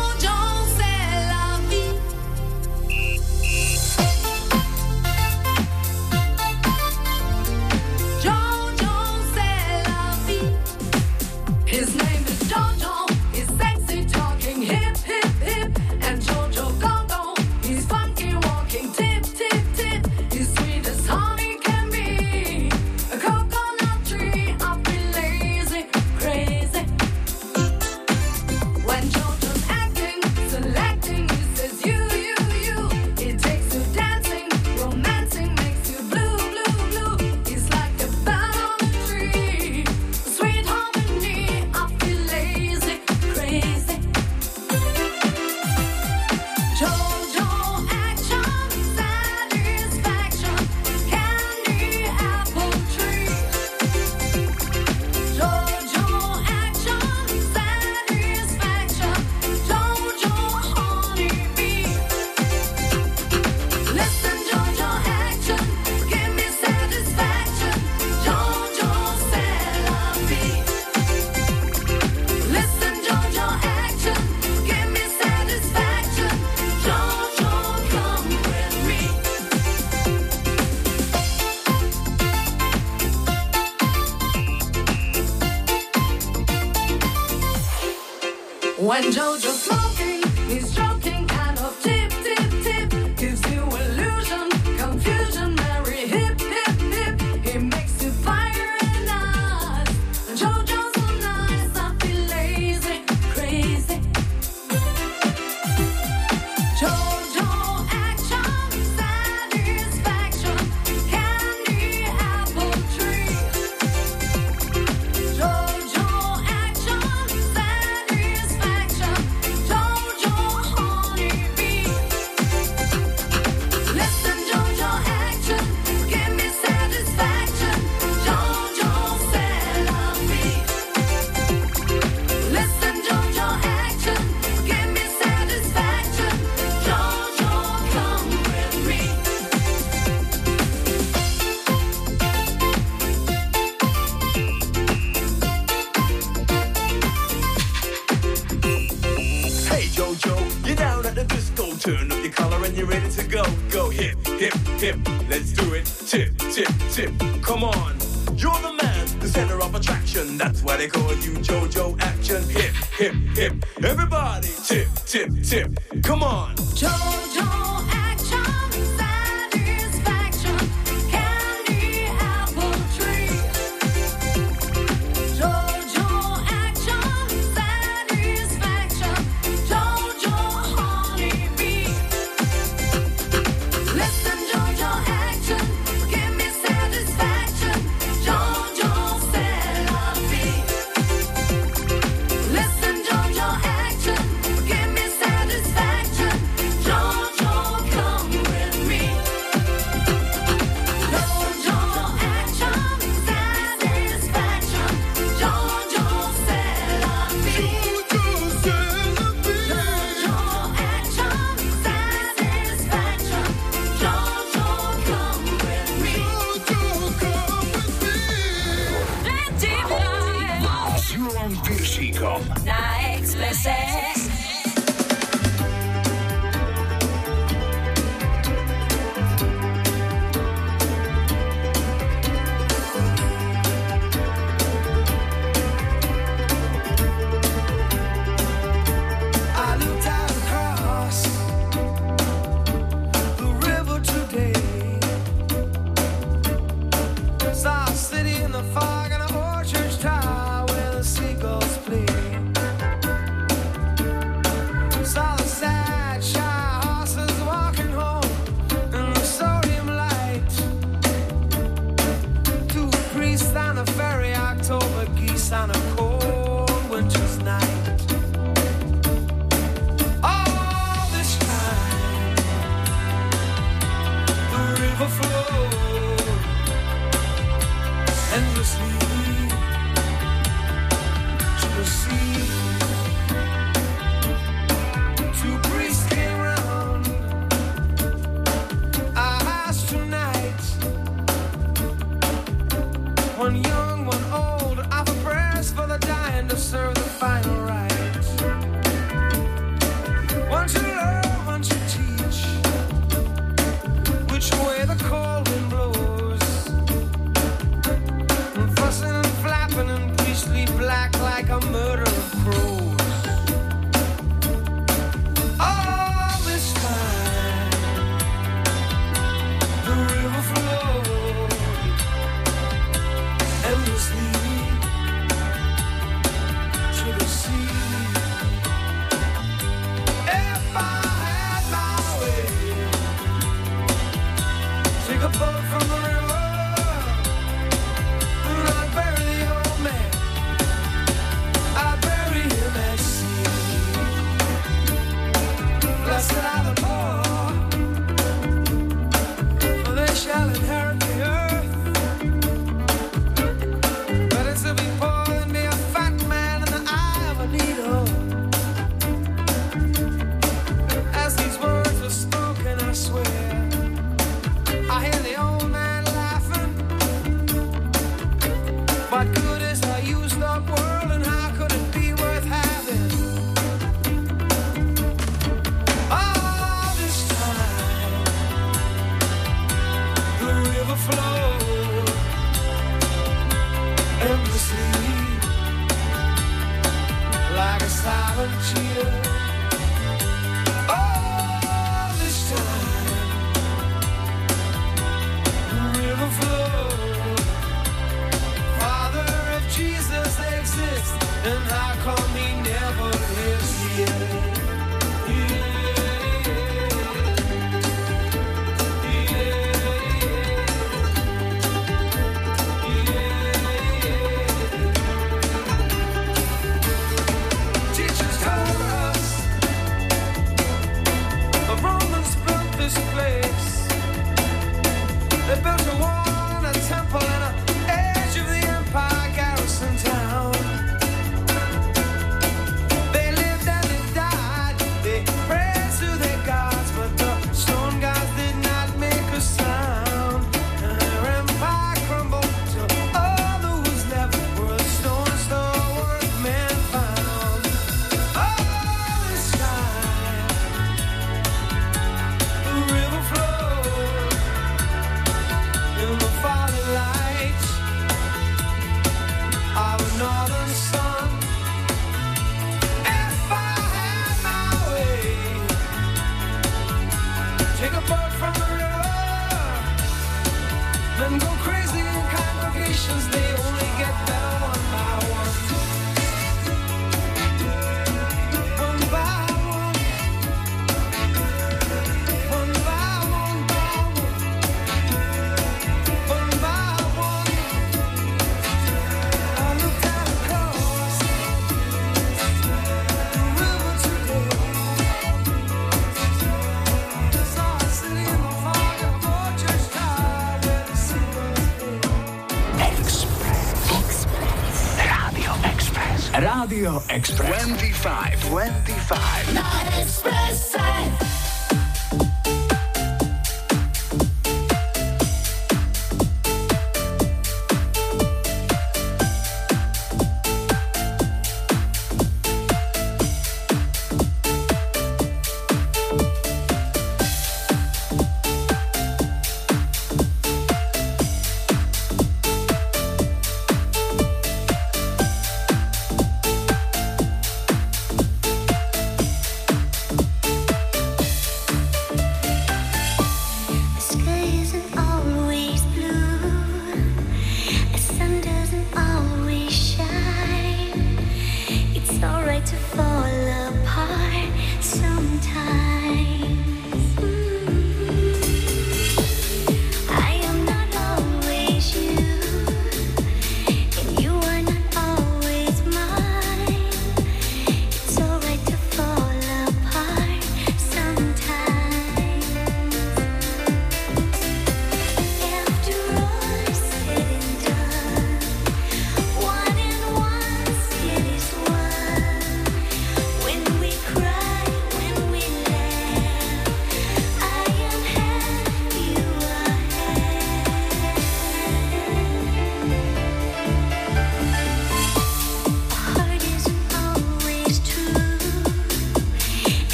God 369.23 369.35
couldn't 369.35 369.72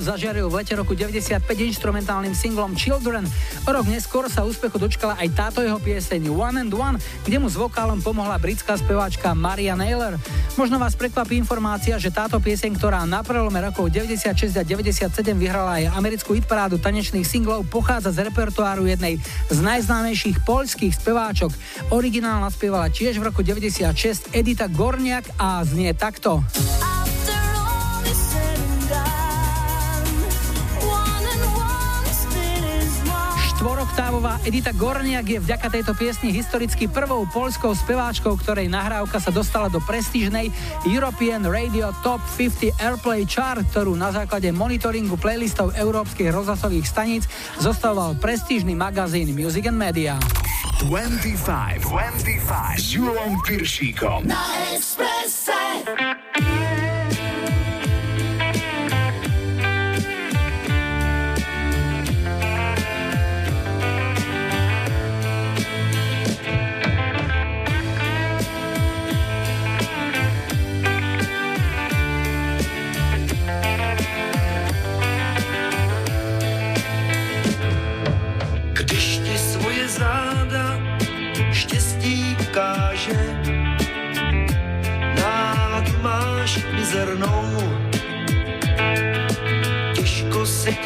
Zažiaril 0.00 0.48
v 0.48 0.64
lete 0.64 0.72
roku 0.72 0.96
95 0.96 1.44
instrumentálnym 1.44 2.32
singlom 2.32 2.72
Children. 2.72 3.28
O 3.68 3.70
rok 3.70 3.84
neskôr 3.84 4.24
sa 4.32 4.48
úspechu 4.48 4.80
dočkala 4.80 5.20
aj 5.20 5.28
táto 5.36 5.60
jeho 5.60 5.76
pieseň 5.76 6.32
One 6.32 6.64
and 6.64 6.72
One, 6.72 6.96
kde 7.28 7.36
mu 7.36 7.52
s 7.52 7.60
vokálom 7.60 8.00
pomohla 8.00 8.40
britská 8.40 8.80
speváčka 8.80 9.36
Maria 9.36 9.76
Naylor. 9.76 10.16
Možno 10.56 10.80
vás 10.80 10.96
prekvapí 10.96 11.36
informácia, 11.36 12.00
že 12.00 12.08
táto 12.08 12.40
pieseň, 12.40 12.80
ktorá 12.80 13.04
na 13.04 13.20
prelome 13.20 13.60
rokov 13.60 13.92
96 13.92 14.56
a 14.56 14.64
97 14.64 15.12
vyhrala 15.36 15.84
aj 15.84 15.92
americkú 15.92 16.32
hitparádu 16.32 16.80
tanečných 16.80 17.28
singlov, 17.28 17.68
pochádza 17.68 18.16
z 18.16 18.32
repertoáru 18.32 18.88
jednej 18.88 19.20
z 19.52 19.58
najznámejších 19.60 20.48
poľských 20.48 20.96
speváčok. 20.96 21.52
Originál 21.92 22.40
naspievala 22.40 22.88
tiež 22.88 23.20
v 23.20 23.28
roku 23.28 23.44
96 23.44 24.32
Edita 24.32 24.64
Gorniak 24.64 25.28
a 25.36 25.60
znie 25.68 25.92
takto. 25.92 26.40
Edita 34.40 34.72
Gorniak 34.72 35.28
je 35.28 35.36
vďaka 35.36 35.68
tejto 35.68 35.92
piesni 35.92 36.32
historicky 36.32 36.88
prvou 36.88 37.28
poľskou 37.28 37.76
speváčkou, 37.76 38.40
ktorej 38.40 38.72
nahrávka 38.72 39.20
sa 39.20 39.28
dostala 39.28 39.68
do 39.68 39.84
prestížnej 39.84 40.48
European 40.88 41.44
Radio 41.44 41.92
Top 42.00 42.24
50 42.24 42.72
Airplay 42.80 43.28
Chart, 43.28 43.60
ktorú 43.60 43.92
na 43.92 44.08
základe 44.08 44.48
monitoringu 44.48 45.20
playlistov 45.20 45.76
európskych 45.76 46.32
rozhlasových 46.32 46.88
staníc 46.88 47.28
zostavoval 47.60 48.16
prestížny 48.16 48.72
magazín 48.72 49.28
Music 49.36 49.68
and 49.68 49.76
Media. 49.76 50.16
25, 50.88 51.84
25 51.84 52.80
s 52.80 52.96
Julom 52.96 53.36
Piršíkom. 53.44 54.24
Na 54.24 54.40
Expresse. 54.72 56.19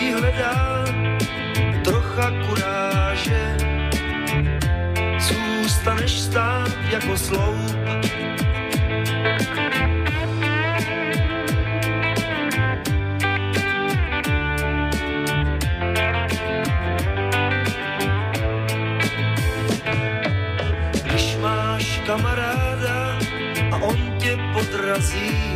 Ti 0.05 0.13
hledá 0.13 0.85
trocha 1.81 2.29
kuráže, 2.45 3.57
zůstaneš 5.17 6.21
stát 6.21 6.77
jako 6.93 7.17
sloup. 7.17 7.73
Když 21.05 21.37
máš 21.37 22.01
kamaráda 22.07 23.19
a 23.73 23.77
on 23.77 23.97
tě 24.19 24.37
podrazí, 24.53 25.54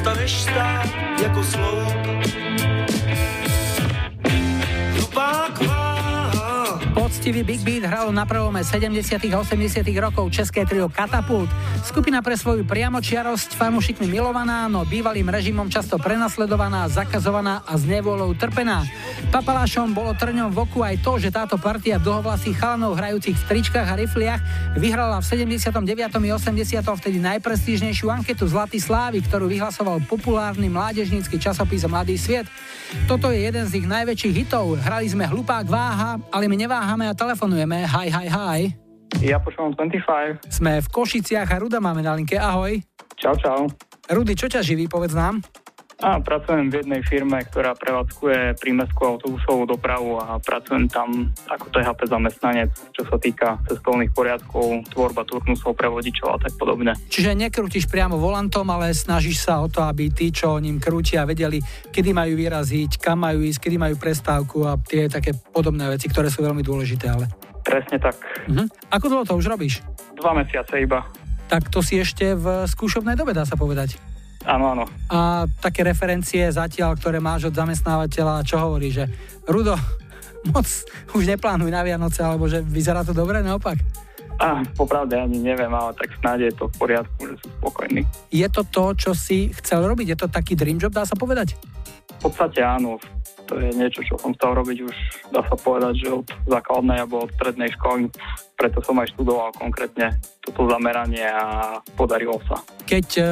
Zůstaneš 0.00 0.42
stát 0.42 0.88
jako 1.22 1.44
sloup. 1.44 2.49
Poctivý 7.30 7.46
Big 7.46 7.62
Beat 7.62 7.86
hralo 7.86 8.10
na 8.10 8.26
prelome 8.26 8.58
70. 8.66 8.90
a 9.30 9.38
80. 9.38 9.86
rokov 10.02 10.34
české 10.34 10.66
trio 10.66 10.90
Katapult. 10.90 11.46
Skupina 11.86 12.18
pre 12.26 12.34
svoju 12.34 12.66
priamočiarosť 12.66 13.54
fanúšikmi 13.54 14.10
milovaná, 14.10 14.66
no 14.66 14.82
bývalým 14.82 15.30
režimom 15.30 15.70
často 15.70 15.94
prenasledovaná, 15.94 16.90
zakazovaná 16.90 17.62
a 17.62 17.78
s 17.78 17.86
nevolou 17.86 18.34
trpená. 18.34 18.82
Papalášom 19.30 19.94
bolo 19.94 20.10
trňom 20.18 20.50
v 20.50 20.58
oku 20.58 20.82
aj 20.82 21.06
to, 21.06 21.22
že 21.22 21.30
táto 21.30 21.54
partia 21.54 22.02
dlhovlasých 22.02 22.58
chalanov 22.58 22.98
hrajúcich 22.98 23.38
v 23.38 23.46
tričkách 23.46 23.86
a 23.86 23.94
rifliach 23.94 24.42
vyhrala 24.74 25.22
v 25.22 25.46
79. 25.46 25.86
i 26.10 26.30
80. 26.34 26.82
vtedy 26.82 27.22
najprestížnejšiu 27.22 28.10
anketu 28.10 28.50
Zlatý 28.50 28.82
slávy, 28.82 29.22
ktorú 29.22 29.46
vyhlasoval 29.46 30.02
populárny 30.10 30.66
mládežnícky 30.66 31.38
časopis 31.38 31.86
Mladý 31.86 32.18
sviet. 32.18 32.50
Toto 33.06 33.30
je 33.30 33.46
jeden 33.46 33.70
z 33.70 33.78
ich 33.78 33.86
najväčších 33.86 34.34
hitov. 34.34 34.74
Hrali 34.82 35.06
sme 35.06 35.22
Hlupák 35.22 35.62
váha, 35.70 36.18
ale 36.34 36.50
my 36.50 36.58
neváhame 36.58 37.06
a 37.06 37.14
telefonujeme. 37.20 37.84
Hi, 37.84 38.08
hi, 38.08 38.26
hi. 38.32 38.60
Ja 39.20 39.36
počúvam 39.36 39.76
25. 39.76 40.48
Sme 40.48 40.80
v 40.80 40.88
Košiciach 40.88 41.52
a 41.52 41.56
Ruda 41.60 41.76
máme 41.76 42.00
na 42.00 42.16
linke. 42.16 42.40
Ahoj. 42.40 42.80
Čau, 43.20 43.36
čau. 43.36 43.68
Rudy, 44.08 44.32
čo 44.32 44.48
ťa 44.48 44.64
živí, 44.64 44.88
povedz 44.88 45.12
nám? 45.12 45.44
A 46.00 46.16
pracujem 46.16 46.72
v 46.72 46.80
jednej 46.80 47.04
firme, 47.04 47.44
ktorá 47.44 47.76
prevádzkuje 47.76 48.56
prímeskú 48.56 49.04
autobusovú 49.04 49.68
dopravu 49.68 50.16
a 50.16 50.40
pracujem 50.40 50.88
tam 50.88 51.28
ako 51.44 51.68
THP 51.68 52.00
zamestnanec, 52.08 52.72
čo 52.96 53.04
sa 53.04 53.20
týka 53.20 53.60
cestovných 53.68 54.08
poriadkov, 54.16 54.88
tvorba 54.88 55.28
turnusov 55.28 55.76
pre 55.76 55.92
vodičov 55.92 56.32
a 56.32 56.36
tak 56.40 56.56
podobne. 56.56 56.96
Čiže 57.12 57.36
nekrútiš 57.36 57.84
priamo 57.84 58.16
volantom, 58.16 58.64
ale 58.72 58.96
snažíš 58.96 59.44
sa 59.44 59.60
o 59.60 59.68
to, 59.68 59.84
aby 59.84 60.08
tí, 60.08 60.32
čo 60.32 60.56
ním 60.56 60.80
krútia, 60.80 61.28
vedeli, 61.28 61.60
kedy 61.92 62.16
majú 62.16 62.32
vyraziť, 62.32 62.96
kam 62.96 63.20
majú 63.28 63.44
ísť, 63.44 63.60
kedy 63.68 63.76
majú 63.76 64.00
prestávku 64.00 64.64
a 64.64 64.80
tie 64.80 65.04
také 65.04 65.36
podobné 65.36 65.84
veci, 65.84 66.08
ktoré 66.08 66.32
sú 66.32 66.40
veľmi 66.40 66.64
dôležité. 66.64 67.12
Ale... 67.12 67.28
Presne 67.60 68.00
tak. 68.00 68.16
Mhm. 68.48 68.72
Ako 68.88 69.04
dlho 69.12 69.24
to 69.28 69.36
už 69.36 69.52
robíš? 69.52 69.84
Dva 70.16 70.32
mesiace 70.32 70.80
iba. 70.80 71.04
Tak 71.52 71.68
to 71.68 71.84
si 71.84 72.00
ešte 72.00 72.32
v 72.32 72.64
skúšobnej 72.64 73.18
dobe, 73.18 73.36
dá 73.36 73.44
sa 73.44 73.58
povedať. 73.58 74.09
Áno, 74.48 74.72
áno. 74.72 74.84
A 75.12 75.44
také 75.60 75.84
referencie 75.84 76.48
zatiaľ, 76.48 76.96
ktoré 76.96 77.20
máš 77.20 77.52
od 77.52 77.54
zamestnávateľa, 77.56 78.46
čo 78.46 78.56
hovorí, 78.56 78.88
že 78.88 79.04
Rudo, 79.44 79.76
moc 80.54 80.66
už 81.12 81.24
neplánuj 81.28 81.68
na 81.68 81.84
Vianoce, 81.84 82.24
alebo 82.24 82.48
že 82.48 82.64
vyzerá 82.64 83.04
to 83.04 83.12
dobre, 83.12 83.44
naopak. 83.44 83.76
A 84.40 84.64
popravde 84.72 85.20
ani 85.20 85.36
neviem, 85.36 85.68
ale 85.68 85.92
tak 85.92 86.16
snáď 86.16 86.48
je 86.48 86.52
to 86.56 86.64
v 86.72 86.74
poriadku, 86.80 87.20
že 87.28 87.34
sú 87.44 87.48
spokojní. 87.60 88.08
Je 88.32 88.48
to 88.48 88.64
to, 88.64 88.96
čo 88.96 89.12
si 89.12 89.52
chcel 89.52 89.84
robiť? 89.84 90.16
Je 90.16 90.18
to 90.18 90.32
taký 90.32 90.56
dream 90.56 90.80
job, 90.80 90.96
dá 90.96 91.04
sa 91.04 91.12
povedať? 91.12 91.60
V 92.16 92.18
podstate 92.24 92.64
áno. 92.64 92.96
V 92.96 93.19
to 93.50 93.58
je 93.58 93.74
niečo, 93.74 94.06
čo 94.06 94.14
som 94.14 94.30
chcel 94.38 94.54
robiť 94.62 94.78
už, 94.86 94.94
dá 95.34 95.42
sa 95.42 95.58
povedať, 95.58 96.06
že 96.06 96.14
od 96.14 96.26
základnej 96.46 97.02
alebo 97.02 97.26
od 97.26 97.34
strednej 97.34 97.66
školy. 97.74 98.06
Preto 98.54 98.78
som 98.78 98.94
aj 99.02 99.10
študoval 99.10 99.50
konkrétne 99.58 100.14
toto 100.38 100.70
zameranie 100.70 101.26
a 101.26 101.74
podarilo 101.98 102.38
sa. 102.46 102.62
Keď 102.86 103.06
e, 103.18 103.22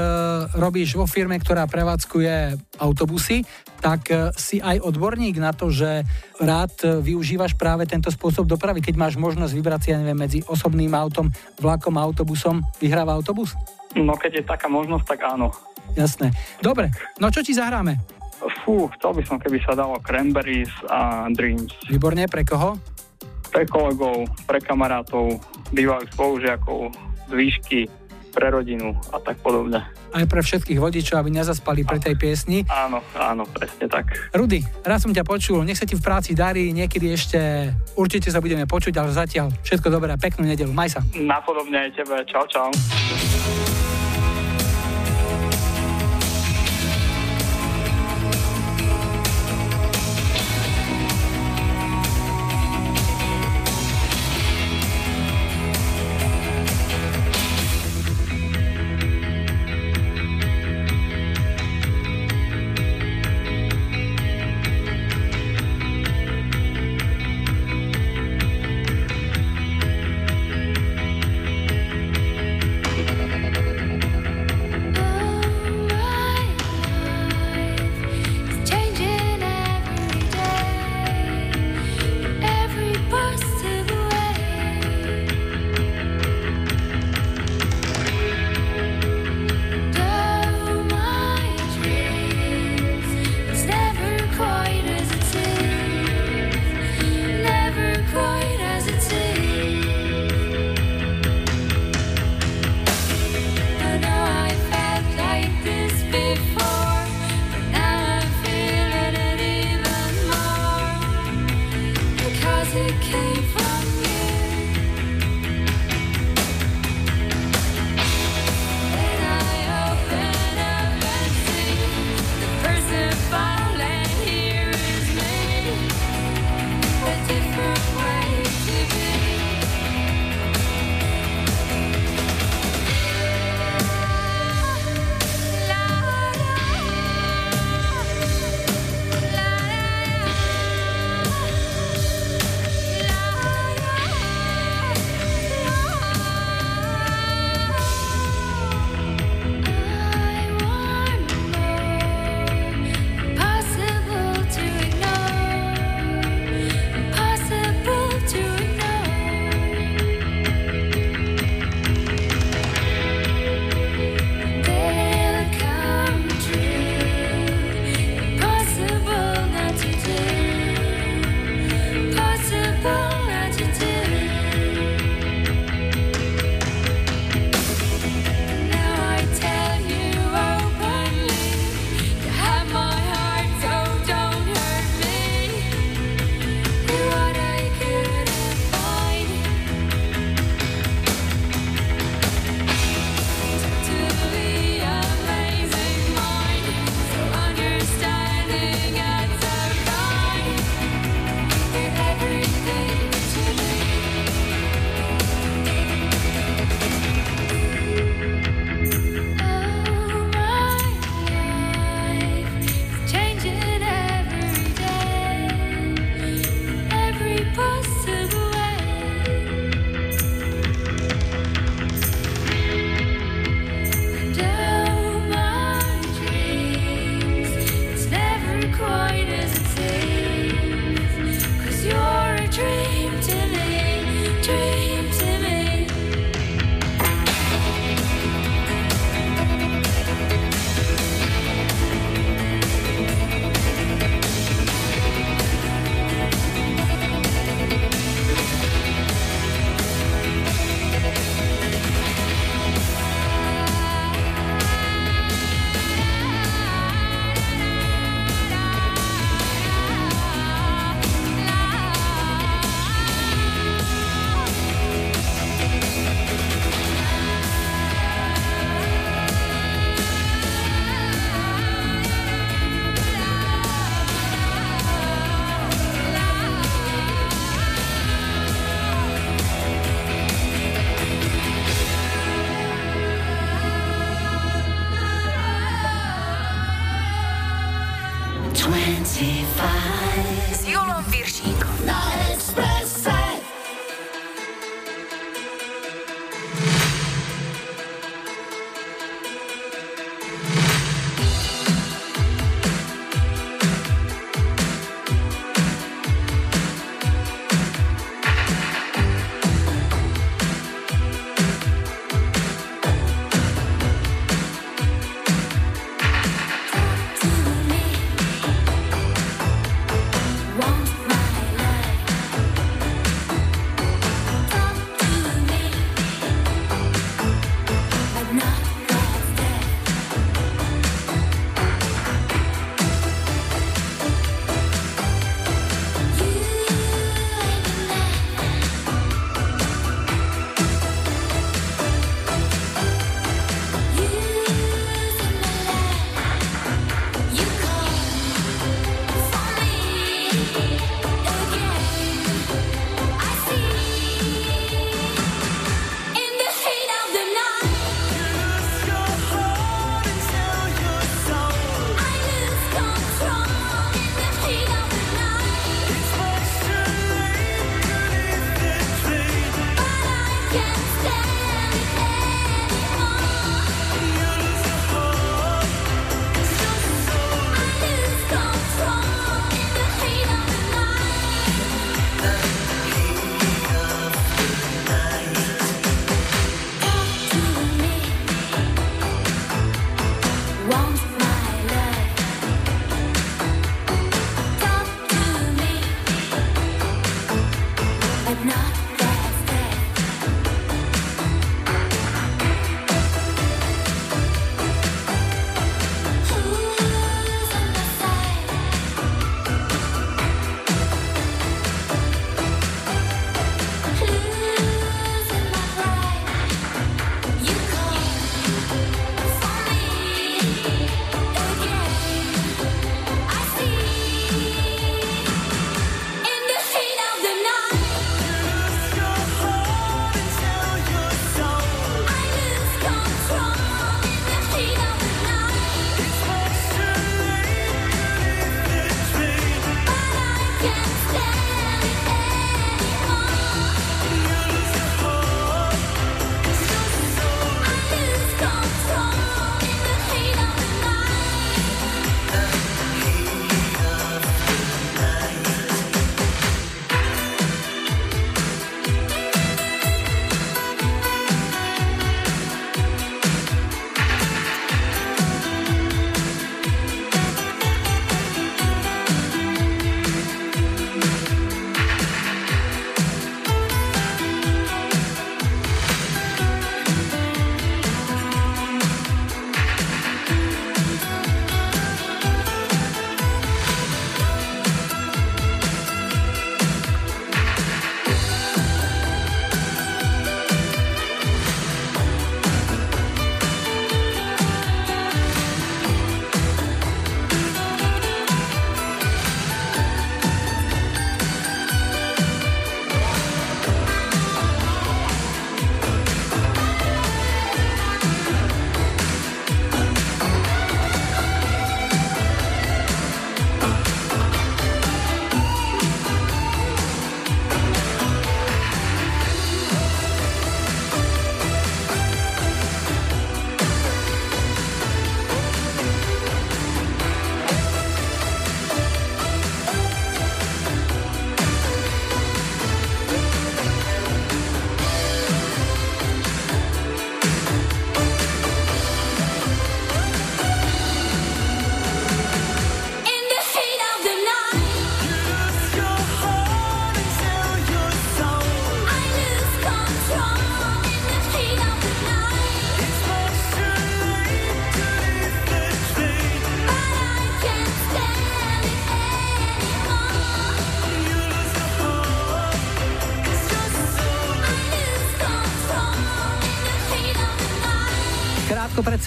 robíš 0.59 0.99
vo 0.99 1.07
firme, 1.07 1.39
ktorá 1.39 1.71
prevádzkuje 1.71 2.59
autobusy, 2.83 3.47
tak 3.79 4.11
e, 4.11 4.35
si 4.35 4.59
aj 4.59 4.83
odborník 4.83 5.39
na 5.39 5.55
to, 5.55 5.71
že 5.71 6.03
rád 6.43 6.75
e, 6.83 6.99
využívaš 6.99 7.55
práve 7.55 7.87
tento 7.87 8.11
spôsob 8.11 8.51
dopravy, 8.51 8.83
keď 8.83 8.99
máš 8.99 9.14
možnosť 9.14 9.55
vybrať 9.55 9.81
si, 9.87 9.89
ja 9.95 10.03
neviem, 10.03 10.19
medzi 10.19 10.43
osobným 10.51 10.91
autom, 10.99 11.31
vlakom 11.62 11.95
a 11.95 12.03
autobusom, 12.03 12.59
vyhráva 12.83 13.14
autobus? 13.14 13.55
No 13.95 14.19
keď 14.19 14.43
je 14.43 14.45
taká 14.51 14.66
možnosť, 14.66 15.05
tak 15.07 15.21
áno. 15.31 15.55
Jasné. 15.95 16.35
Dobre, 16.59 16.91
no 17.23 17.31
čo 17.31 17.41
ti 17.41 17.55
zahráme? 17.55 18.18
Fú, 18.62 18.86
chcel 18.99 19.11
by 19.18 19.22
som, 19.26 19.36
keby 19.43 19.59
sa 19.66 19.74
dalo 19.74 19.99
Cranberries 19.99 20.70
a 20.86 21.26
Dreams. 21.34 21.74
Výborne, 21.91 22.30
pre 22.30 22.47
koho? 22.47 22.78
Pre 23.49 23.64
kolegov, 23.66 24.28
pre 24.47 24.62
kamarátov, 24.62 25.41
bývalých 25.74 26.12
spolužiakov, 26.14 26.93
z 27.28 27.32
výšky, 27.32 27.80
pre 28.39 28.55
rodinu 28.55 28.95
a 29.11 29.18
tak 29.18 29.41
podobne. 29.43 29.82
Aj 30.14 30.24
pre 30.30 30.41
všetkých 30.41 30.78
vodičov, 30.78 31.18
aby 31.18 31.34
nezaspali 31.34 31.82
pri 31.82 31.99
tej 31.99 32.14
piesni. 32.14 32.62
Áno, 32.70 33.03
áno, 33.18 33.43
presne 33.51 33.91
tak. 33.91 34.30
Rudy, 34.30 34.62
raz 34.86 35.03
som 35.03 35.11
ťa 35.11 35.26
počul, 35.26 35.66
nech 35.66 35.80
sa 35.80 35.89
ti 35.89 35.99
v 35.99 36.05
práci 36.05 36.39
darí, 36.39 36.70
niekedy 36.70 37.11
ešte 37.12 37.72
určite 37.99 38.30
sa 38.30 38.39
budeme 38.39 38.64
počuť, 38.64 38.95
ale 39.01 39.11
zatiaľ 39.11 39.51
všetko 39.66 39.89
dobré 39.91 40.14
a 40.14 40.20
peknú 40.20 40.47
nedelu. 40.47 40.70
Maj 40.70 40.95
sa. 40.95 41.01
Napodobne 41.18 41.89
aj 41.89 41.91
tebe. 41.99 42.16
Čau, 42.30 42.47
čau. 42.47 42.68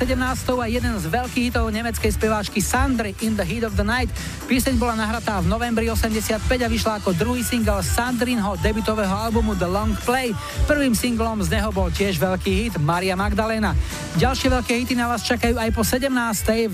17. 0.01 0.17
a 0.57 0.65
jeden 0.65 0.97
z 0.97 1.05
veľkých 1.13 1.53
hitov 1.53 1.69
nemeckej 1.69 2.09
speváčky 2.17 2.57
Sandry 2.57 3.13
In 3.21 3.37
the 3.37 3.45
Heat 3.45 3.61
of 3.61 3.77
the 3.77 3.85
Night. 3.85 4.09
Píseň 4.49 4.81
bola 4.81 4.97
nahratá 4.97 5.37
v 5.37 5.45
novembri 5.45 5.93
85 5.93 6.41
a 6.41 6.65
vyšla 6.65 6.97
ako 6.97 7.13
druhý 7.13 7.45
single 7.45 7.85
Sandrinho 7.85 8.57
debutového 8.65 9.13
albumu 9.13 9.53
The 9.53 9.69
Long 9.69 9.93
Play. 10.01 10.33
Prvým 10.65 10.97
singlom 10.97 11.45
z 11.45 11.53
neho 11.53 11.69
bol 11.69 11.93
tiež 11.93 12.17
veľký 12.17 12.49
hit 12.49 12.73
Maria 12.81 13.13
Magdalena. 13.13 13.77
Ďalšie 14.17 14.49
veľké 14.49 14.73
hity 14.81 14.97
na 14.97 15.05
vás 15.05 15.21
čakajú 15.21 15.61
aj 15.61 15.69
po 15.69 15.85
17. 15.85 16.09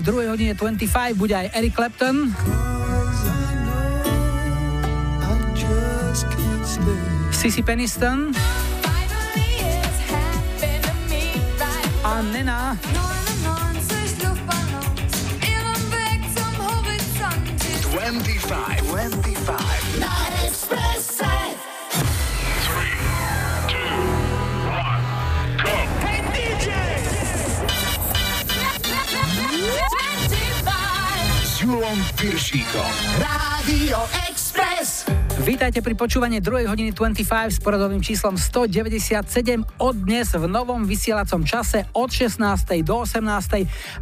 druhej 0.00 0.32
hodine 0.32 0.56
25 0.56 0.88
bude 1.20 1.36
aj 1.36 1.52
Eric 1.52 1.76
Clapton. 1.76 2.32
Sissy 7.36 7.60
Peniston 7.60 8.32
a 12.08 12.22
Nena. 12.22 13.17
25, 18.48 18.80
25. 18.82 19.28
S 31.42 31.60
Julom 31.60 32.04
Piršíkom. 32.16 32.92
Rádio 33.18 33.98
Express. 34.02 34.37
Vítajte 35.48 35.80
pri 35.80 35.96
počúvaní 35.96 36.44
2 36.44 36.68
hodiny 36.68 36.92
25 36.92 37.56
s 37.56 37.58
poradovým 37.64 38.04
číslom 38.04 38.36
197 38.36 39.80
od 39.80 39.96
dnes 39.96 40.28
v 40.36 40.44
novom 40.44 40.84
vysielacom 40.84 41.40
čase 41.40 41.88
od 41.96 42.12
16. 42.12 42.44
do 42.84 43.08
18. 43.08 43.24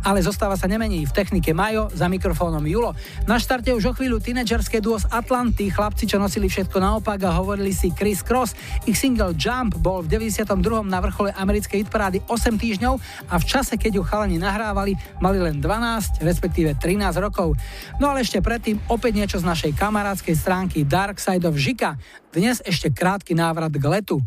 Ale 0.03 0.19
zostáva 0.27 0.59
sa 0.59 0.67
nemení 0.67 1.07
v 1.07 1.15
technike 1.15 1.55
Majo 1.55 1.87
za 1.95 2.11
mikrofónom 2.11 2.67
Julo. 2.67 2.99
Na 3.31 3.39
štarte 3.39 3.71
už 3.71 3.85
o 3.87 3.93
chvíľu 3.95 4.19
tínedžerské 4.19 4.83
duo 4.83 4.99
z 4.99 5.07
Atlanty, 5.07 5.71
chlapci, 5.71 6.11
čo 6.11 6.19
nosili 6.19 6.51
všetko 6.51 6.83
naopak 6.83 7.23
a 7.23 7.39
hovorili 7.39 7.71
si 7.71 7.95
Chris 7.95 8.27
Cross. 8.27 8.59
Ich 8.91 8.99
single 8.99 9.39
Jump 9.39 9.79
bol 9.79 10.03
v 10.03 10.19
92. 10.19 10.51
na 10.83 10.99
vrchole 10.99 11.31
americkej 11.31 11.87
hitparády 11.87 12.27
8 12.27 12.59
týždňov 12.59 12.99
a 13.31 13.35
v 13.39 13.45
čase, 13.47 13.79
keď 13.79 13.93
ju 13.95 14.03
chalani 14.03 14.43
nahrávali, 14.43 14.99
mali 15.23 15.39
len 15.39 15.63
12, 15.63 16.27
respektíve 16.27 16.75
13 16.75 17.07
rokov. 17.23 17.55
No 18.03 18.11
ale 18.11 18.27
ešte 18.27 18.43
predtým 18.43 18.83
opäť 18.91 19.15
niečo 19.15 19.39
z 19.39 19.47
našej 19.47 19.79
kamarádskej 19.79 20.35
stránky 20.35 20.83
Dark 20.83 21.23
Of 21.45 21.61
Žika. 21.61 22.01
Dnes 22.33 22.65
ešte 22.65 22.89
krátky 22.89 23.37
návrat 23.37 23.75
k 23.75 23.85
letu. 23.85 24.23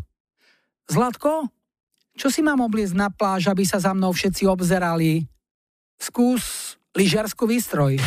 Zlatko, 0.86 1.50
čo 2.14 2.28
si 2.30 2.44
mám 2.44 2.62
obliecť 2.62 2.94
na 2.94 3.08
pláž, 3.10 3.50
aby 3.50 3.66
sa 3.66 3.82
za 3.82 3.90
mnou 3.90 4.14
všetci 4.14 4.46
obzerali? 4.46 5.26
Skús 5.98 6.76
lyžiarsku 6.94 7.46
výstroj. 7.46 7.98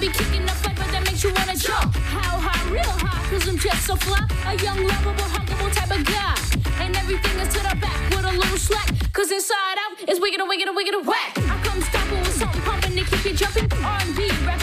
Be 0.00 0.08
kicking 0.08 0.46
the 0.46 0.52
flavor 0.52 0.90
that 0.92 1.04
makes 1.04 1.22
you 1.22 1.30
wanna 1.34 1.54
jump. 1.54 1.94
How 2.08 2.40
high, 2.40 2.70
real 2.72 2.94
high, 3.04 3.20
cause 3.28 3.46
I'm 3.46 3.58
just 3.58 3.84
so 3.84 3.96
fly. 3.96 4.24
A 4.48 4.56
young, 4.56 4.80
lovable, 4.80 5.28
huggable 5.28 5.70
type 5.74 5.92
of 5.92 6.02
guy. 6.08 6.40
And 6.80 6.96
everything 6.96 7.36
is 7.38 7.52
to 7.52 7.60
the 7.60 7.76
back 7.76 8.00
with 8.08 8.24
a 8.24 8.32
little 8.32 8.56
slack. 8.56 8.88
Cause 9.12 9.30
inside 9.30 9.76
out 9.84 10.08
is 10.08 10.18
wicked, 10.18 10.40
wicked, 10.40 10.72
wicked, 10.74 10.96
whack. 11.04 11.36
I 11.36 11.60
come 11.64 11.82
stomping 11.82 12.20
with 12.20 12.32
something 12.32 12.62
pumping 12.62 12.96
to 12.96 13.04
keep 13.04 13.24
you 13.26 13.34
jumping. 13.34 13.68
R&B, 13.84 14.30
rapping, 14.46 14.59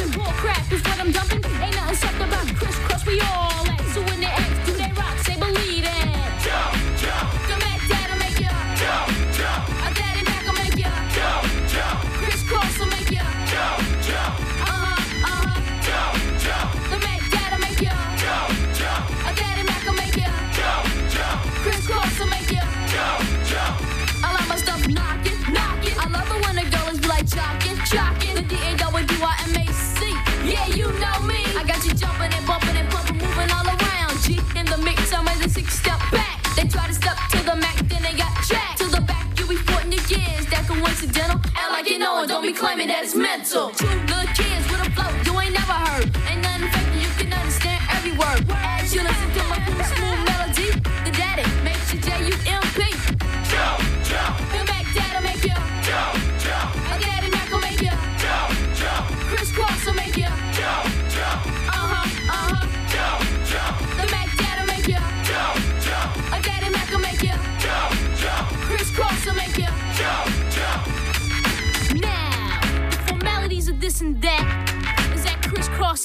jocking. 27.98 28.36
The 28.36 28.44
D-A-W-I-M-A-C. 28.44 30.00
Yeah, 30.46 30.68
you 30.80 30.88
know 31.02 31.18
me. 31.26 31.42
I 31.60 31.64
got 31.66 31.84
you 31.86 31.94
jumping 31.94 32.32
and 32.38 32.46
bumping 32.46 32.78
and 32.82 32.90
pumping, 32.90 33.18
moving 33.18 33.52
all 33.58 33.66
around. 33.66 34.14
G 34.24 34.40
in 34.60 34.66
the 34.66 34.78
mix, 34.78 35.14
I'm 35.14 35.28
at 35.28 35.46
a 35.46 35.50
six 35.50 35.80
step 35.82 36.00
back. 36.12 36.38
They 36.56 36.68
try 36.68 36.86
to 36.88 36.94
step 36.94 37.18
to 37.34 37.40
the 37.50 37.56
Mac, 37.56 37.78
then 37.90 38.02
they 38.04 38.14
got 38.14 38.34
jacked. 38.50 38.78
To 38.82 38.86
the 38.96 39.02
back, 39.02 39.26
you 39.40 39.48
be 39.48 39.58
sporting 39.58 39.92
your 39.92 40.06
gears. 40.12 40.46
That 40.52 40.64
coincidental. 40.68 41.40
Act 41.56 41.72
like 41.72 41.90
you 41.90 42.00
know 42.00 42.26
don't 42.28 42.44
be 42.44 42.54
claiming 42.54 42.88
that 42.88 43.04
it's 43.04 43.16
mental. 43.16 43.72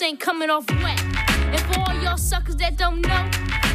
Ain't 0.03 0.19
coming 0.19 0.51
off 0.51 0.69
wet. 0.83 1.01
And 1.53 1.61
for 1.61 1.81
all 1.81 1.95
y'all 2.03 2.17
suckers 2.17 2.57
that 2.57 2.77
don't 2.77 3.01
know, 3.03 3.31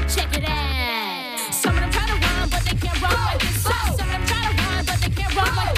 check 0.08 0.36
it 0.38 0.44
out. 0.48 1.54
Some 1.54 1.76
of 1.76 1.82
them 1.82 1.92
try 1.92 2.06
to 2.08 2.14
rhyme, 2.14 2.50
but 2.50 2.64
they 2.64 2.76
can't 2.76 3.02
rhyme 3.02 3.14
like 3.14 3.40
this. 3.40 3.64
Some 3.64 3.92
of 3.92 3.98
them 3.98 4.26
try 4.26 4.42
to 4.42 4.62
rhyme, 4.62 4.86
but 4.86 5.00
they 5.00 5.10
can't 5.10 5.36
rhyme 5.36 5.56
like 5.56 5.77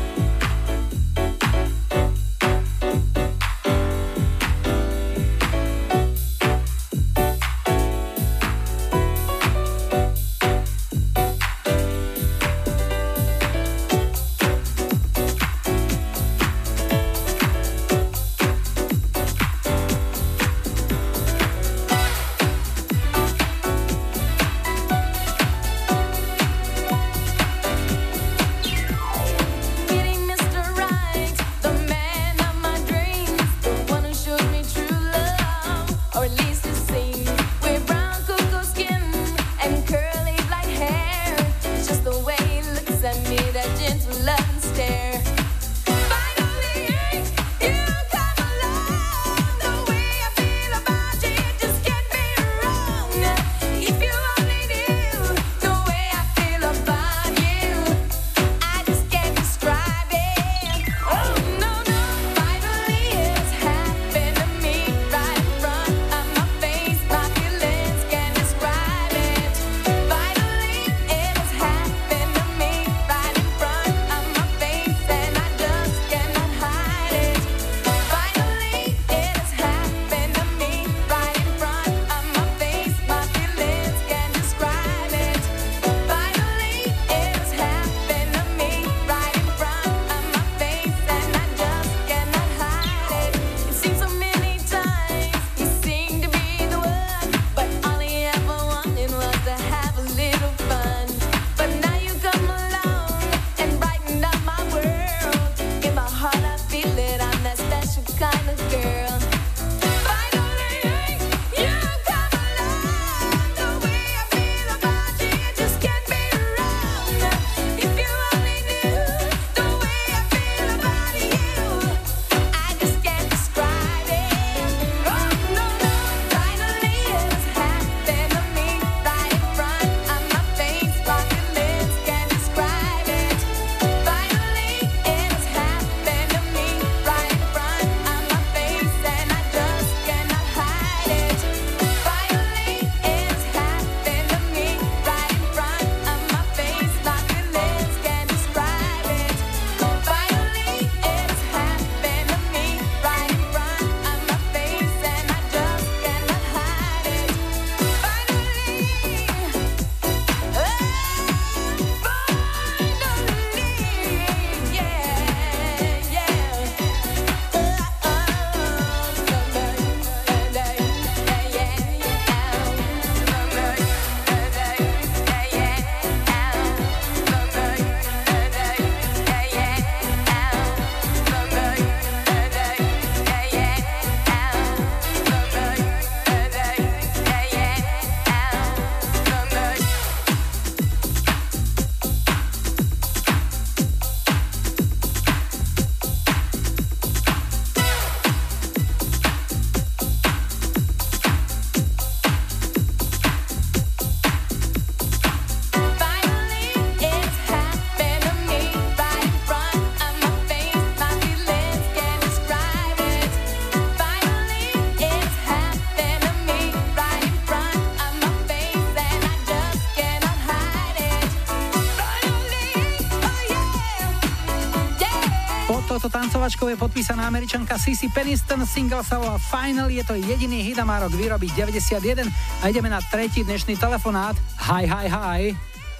je 226.74 226.82
podpísaná 226.90 227.30
američanka 227.30 227.78
Sissy 227.78 228.10
Peniston, 228.10 228.66
single 228.66 229.06
sa 229.06 229.22
volá 229.22 229.38
Final, 229.38 229.94
je 229.94 230.02
to 230.02 230.18
jediný 230.18 230.58
hit 230.58 230.74
a 230.74 230.82
má 230.82 230.98
rok 230.98 231.14
výroby 231.14 231.46
91 231.54 232.26
a 232.26 232.64
ideme 232.66 232.90
na 232.90 232.98
tretí 232.98 233.46
dnešný 233.46 233.78
telefonát. 233.78 234.34
Hi, 234.58 234.82
hi, 234.82 235.06
hi. 235.06 235.40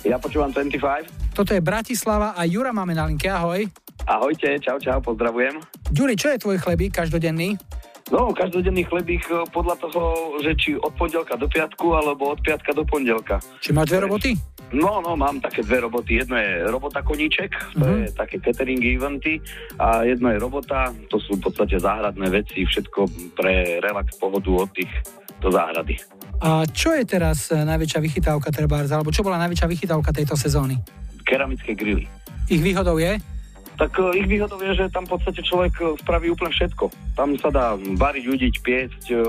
Ja 0.02 0.18
počúvam 0.18 0.50
25. 0.50 1.30
Toto 1.30 1.54
je 1.54 1.62
Bratislava 1.62 2.34
a 2.34 2.42
Jura 2.42 2.74
máme 2.74 2.90
na 2.90 3.06
linke, 3.06 3.30
ahoj. 3.30 3.70
Ahojte, 4.02 4.58
čau, 4.58 4.82
čau, 4.82 4.98
pozdravujem. 4.98 5.62
Ďuri, 5.94 6.18
čo 6.18 6.34
je 6.34 6.42
tvoj 6.42 6.58
chlebík 6.58 6.98
každodenný? 6.98 7.54
No, 8.10 8.34
každodenný 8.34 8.82
chlebík 8.90 9.30
podľa 9.54 9.78
toho, 9.78 10.02
že 10.42 10.58
či 10.58 10.70
od 10.74 10.90
pondelka 10.98 11.38
do 11.38 11.46
piatku, 11.46 11.94
alebo 11.94 12.34
od 12.34 12.42
piatka 12.42 12.74
do 12.74 12.82
pondelka. 12.82 13.38
Či 13.62 13.70
máš 13.70 13.94
dve 13.94 14.10
roboty? 14.10 14.30
No, 14.74 14.98
no, 15.00 15.14
mám 15.14 15.38
také 15.38 15.62
dve 15.62 15.80
roboty. 15.80 16.26
Jedno 16.26 16.34
je 16.36 16.66
robota 16.66 16.98
koníček, 17.00 17.54
to 17.78 17.86
Mhm. 17.86 17.98
je 18.02 18.08
také 18.12 18.36
catering 18.42 18.82
eventy 18.82 19.38
a 19.78 20.02
jedno 20.02 20.34
je 20.34 20.38
robota, 20.38 20.90
to 21.08 21.22
sú 21.22 21.38
v 21.38 21.46
podstate 21.46 21.78
záhradné 21.78 22.26
veci, 22.28 22.66
všetko 22.66 23.00
pre 23.38 23.78
relax, 23.78 24.18
pohodu, 24.18 24.66
oddych 24.66 24.90
do 25.38 25.48
záhrady. 25.50 25.94
A 26.42 26.66
čo 26.66 26.90
je 26.92 27.04
teraz 27.06 27.48
e, 27.48 27.62
najväčšia 27.62 28.00
vychytávka 28.02 28.50
Trebárs, 28.50 28.90
alebo 28.90 29.14
čo 29.14 29.22
bola 29.22 29.38
najväčšia 29.46 29.70
vychytávka 29.70 30.10
tejto 30.10 30.34
sezóny? 30.34 30.74
Keramické 31.22 31.72
grily. 31.72 32.04
Ich 32.50 32.60
výhodou 32.60 32.98
je? 32.98 33.16
Tak 33.74 33.90
eh, 33.98 34.22
ich 34.22 34.26
výhodou 34.30 34.58
je, 34.62 34.72
že 34.74 34.92
tam 34.92 35.06
v 35.06 35.18
podstate 35.18 35.42
človek 35.42 35.74
eh, 35.82 35.86
spraví 35.98 36.30
úplne 36.30 36.54
všetko. 36.54 36.84
Tam 37.18 37.34
sa 37.38 37.50
dá 37.50 37.66
variť, 37.78 38.24
udiť, 38.30 38.54
piecť, 38.62 39.02
eh, 39.10 39.20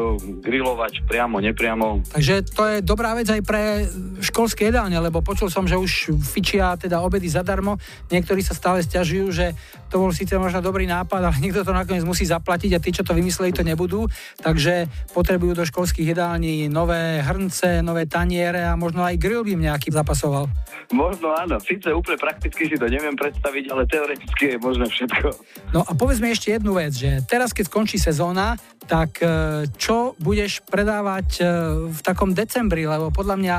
grilovať 0.46 1.06
priamo, 1.10 1.42
nepriamo. 1.42 2.06
Takže 2.14 2.36
to 2.54 2.64
je 2.70 2.78
dobrá 2.86 3.18
vec 3.18 3.30
aj 3.30 3.42
pre 3.42 3.90
školské 4.22 4.70
jedálne, 4.70 4.98
lebo 5.02 5.26
počul 5.26 5.50
som, 5.50 5.66
že 5.66 5.78
už 5.78 6.14
fičia 6.22 6.78
teda 6.78 7.02
obedy 7.02 7.26
zadarmo. 7.26 7.82
Niektorí 8.14 8.46
sa 8.46 8.54
stále 8.54 8.86
stiažujú, 8.86 9.34
že 9.34 9.58
to 9.90 10.02
bol 10.02 10.12
síce 10.14 10.34
možno 10.38 10.62
dobrý 10.62 10.86
nápad, 10.86 11.22
ale 11.26 11.38
niekto 11.44 11.66
to 11.66 11.74
nakoniec 11.74 12.06
musí 12.06 12.26
zaplatiť 12.30 12.78
a 12.78 12.84
tí, 12.84 12.94
čo 12.94 13.02
to 13.02 13.18
vymysleli, 13.18 13.56
to 13.56 13.66
nebudú. 13.66 14.06
Takže 14.42 14.86
potrebujú 15.14 15.58
do 15.58 15.66
školských 15.66 16.14
jedální 16.14 16.70
nové 16.70 17.24
hrnce, 17.26 17.82
nové 17.82 18.06
taniere 18.06 18.68
a 18.68 18.78
možno 18.78 19.02
aj 19.02 19.18
grill 19.18 19.42
by 19.42 19.58
im 19.58 19.66
nejaký 19.72 19.90
zapasoval. 19.90 20.46
Možno 20.94 21.34
áno, 21.34 21.58
síce 21.58 21.90
úplne 21.90 22.20
prakticky 22.20 22.70
si 22.70 22.78
to 22.78 22.86
neviem 22.86 23.18
predstaviť, 23.18 23.64
ale 23.74 23.90
teoreticky 23.90 24.35
je 24.42 24.56
možné 24.60 24.86
všetko. 24.90 25.28
No 25.72 25.84
a 25.84 25.92
povedz 25.96 26.20
mi 26.20 26.32
ešte 26.32 26.56
jednu 26.56 26.76
vec, 26.76 26.96
že 26.96 27.24
teraz, 27.26 27.56
keď 27.56 27.72
skončí 27.72 27.98
sezóna, 28.00 28.60
tak 28.86 29.22
e, 29.22 29.66
čo 29.76 30.14
budeš 30.22 30.62
predávať 30.66 31.28
e, 31.38 31.44
v 31.90 32.00
takom 32.06 32.36
decembri, 32.36 32.86
lebo 32.86 33.10
podľa 33.10 33.36
mňa 33.40 33.56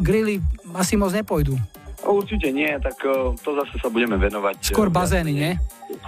grily 0.00 0.38
asi 0.74 0.94
moc 0.94 1.10
nepôjdu. 1.10 1.58
Určite 2.00 2.48
nie, 2.48 2.70
tak 2.80 2.96
eh, 3.04 3.12
to 3.36 3.50
zase 3.60 3.74
sa 3.76 3.88
budeme 3.92 4.16
venovať. 4.16 4.72
Skôr 4.72 4.88
bazény, 4.88 5.32
nie? 5.36 5.52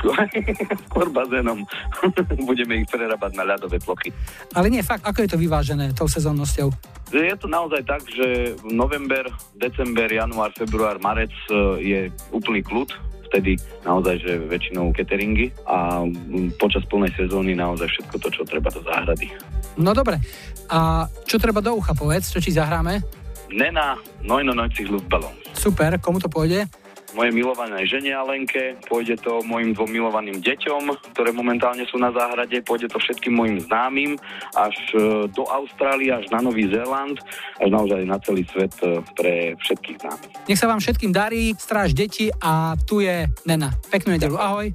Skôr, 0.01 0.16
skôr 0.89 1.07
bazénom. 1.12 1.68
budeme 2.49 2.81
ich 2.81 2.89
prerábať 2.89 3.37
na 3.37 3.45
ľadové 3.45 3.77
plochy. 3.77 4.09
Ale 4.57 4.73
nie, 4.73 4.81
fakt, 4.81 5.05
ako 5.05 5.20
je 5.25 5.31
to 5.37 5.39
vyvážené 5.41 5.93
tou 5.93 6.09
sezónnosťou? 6.09 6.73
Je 7.12 7.37
to 7.37 7.45
naozaj 7.45 7.85
tak, 7.85 8.01
že 8.09 8.57
november, 8.64 9.29
december, 9.53 10.09
január, 10.09 10.49
február, 10.57 10.97
marec 10.97 11.29
je 11.77 12.09
úplný 12.33 12.64
kľud, 12.64 12.89
vtedy 13.33 13.57
naozaj, 13.89 14.20
že 14.20 14.37
väčšinou 14.45 14.93
cateringy 14.93 15.49
a 15.64 16.05
mm, 16.05 16.61
počas 16.61 16.85
plnej 16.85 17.09
sezóny 17.16 17.57
naozaj 17.57 17.89
všetko 17.89 18.16
to, 18.20 18.28
čo 18.28 18.43
treba 18.45 18.68
do 18.68 18.85
záhrady. 18.85 19.33
No 19.80 19.97
dobre. 19.97 20.20
A 20.68 21.09
čo 21.24 21.41
treba 21.41 21.64
do 21.64 21.72
ucha, 21.80 21.97
povedz, 21.97 22.28
čo 22.28 22.45
ti 22.45 22.53
zahráme? 22.53 23.01
Nena, 23.49 23.97
99 24.20 24.93
Luftballon. 24.93 25.33
Super, 25.57 25.97
komu 25.97 26.20
to 26.20 26.28
pôjde? 26.28 26.68
Moje 27.13 27.31
milované 27.31 27.85
žene 27.85 28.17
Alenke, 28.17 28.81
pôjde 28.89 29.21
to 29.21 29.45
mojim 29.45 29.77
dvom 29.77 29.91
milovaným 29.91 30.41
deťom, 30.41 31.13
ktoré 31.13 31.31
momentálne 31.37 31.85
sú 31.85 32.01
na 32.01 32.09
záhrade, 32.09 32.65
pôjde 32.65 32.89
to 32.89 32.97
všetkým 32.97 33.37
mojim 33.37 33.59
známym, 33.61 34.17
až 34.57 34.77
e, 34.97 35.29
do 35.29 35.45
Austrálie, 35.45 36.09
až 36.09 36.25
na 36.33 36.41
Nový 36.41 36.73
Zéland, 36.73 37.21
až 37.61 37.69
naozaj 37.69 38.01
na 38.09 38.17
celý 38.25 38.49
svet 38.49 38.73
e, 38.81 39.05
pre 39.13 39.53
všetkých 39.61 39.97
známych. 40.01 40.33
Nech 40.49 40.61
sa 40.61 40.69
vám 40.73 40.81
všetkým 40.81 41.13
darí, 41.13 41.53
stráž 41.57 41.93
deti 41.93 42.33
a 42.41 42.79
tu 42.89 43.05
je 43.05 43.29
Nena. 43.45 43.77
Peknú 43.93 44.17
nedelu, 44.17 44.37
ahoj. 44.41 44.73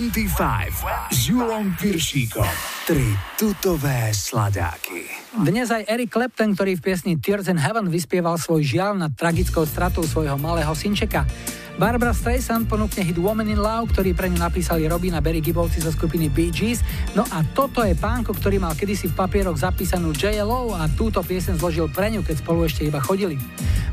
25 0.00 1.12
s 1.12 1.28
Julom 1.28 1.76
Piršíkom. 1.76 2.48
Tri 2.88 3.12
tutové 3.36 4.08
sladáky. 4.16 5.04
Dnes 5.44 5.68
aj 5.68 5.84
Eric 5.92 6.16
Clapton, 6.16 6.56
ktorý 6.56 6.80
v 6.80 6.88
piesni 6.88 7.20
Tears 7.20 7.52
in 7.52 7.60
Heaven 7.60 7.92
vyspieval 7.92 8.40
svoj 8.40 8.64
žiaľ 8.64 8.96
nad 8.96 9.12
tragickou 9.12 9.68
stratou 9.68 10.00
svojho 10.00 10.40
malého 10.40 10.72
synčeka. 10.72 11.28
Barbara 11.76 12.16
Streisand 12.16 12.64
ponúkne 12.64 13.04
hit 13.04 13.20
Woman 13.20 13.52
in 13.52 13.60
Love, 13.60 13.92
ktorý 13.92 14.16
pre 14.16 14.32
ňu 14.32 14.40
napísali 14.40 14.88
Robin 14.88 15.12
a 15.16 15.20
Barry 15.20 15.44
Gibbovci 15.44 15.84
zo 15.84 15.92
skupiny 15.92 16.32
Bee 16.32 16.48
Gees. 16.48 16.80
No 17.12 17.28
a 17.28 17.44
toto 17.52 17.84
je 17.84 17.92
pánko, 17.92 18.32
ktorý 18.32 18.56
mal 18.56 18.72
kedysi 18.72 19.12
v 19.12 19.20
papieroch 19.20 19.60
zapísanú 19.60 20.16
JLO 20.16 20.80
a 20.80 20.88
túto 20.96 21.20
piesen 21.20 21.60
zložil 21.60 21.92
pre 21.92 22.08
ňu, 22.08 22.24
keď 22.24 22.40
spolu 22.40 22.64
ešte 22.64 22.88
iba 22.88 23.04
chodili. 23.04 23.36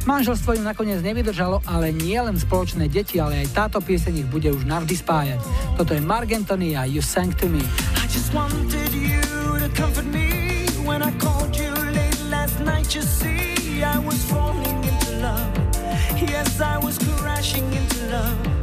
Manželstvo 0.07 0.55
im 0.55 0.63
nakoniec 0.63 1.03
nevydržalo, 1.03 1.59
ale 1.67 1.91
nie 1.91 2.15
len 2.15 2.39
spoločné 2.39 2.87
deti, 2.87 3.19
ale 3.19 3.43
aj 3.43 3.51
táto 3.51 3.83
pieseň 3.83 4.23
ich 4.23 4.27
bude 4.31 4.47
už 4.55 4.63
navždy 4.63 4.95
spájať. 5.03 5.39
Toto 5.75 5.91
je 5.91 5.99
Mark 5.99 6.31
Anthony 6.31 6.79
a 6.79 6.87
You 6.87 7.03
Sang 7.03 7.35
to 7.35 7.51
Me. 7.51 7.59
Yes, 16.17 16.61
I 16.61 16.77
was 16.79 16.97
crashing 16.97 17.67
into 17.73 17.99
love. 18.09 18.56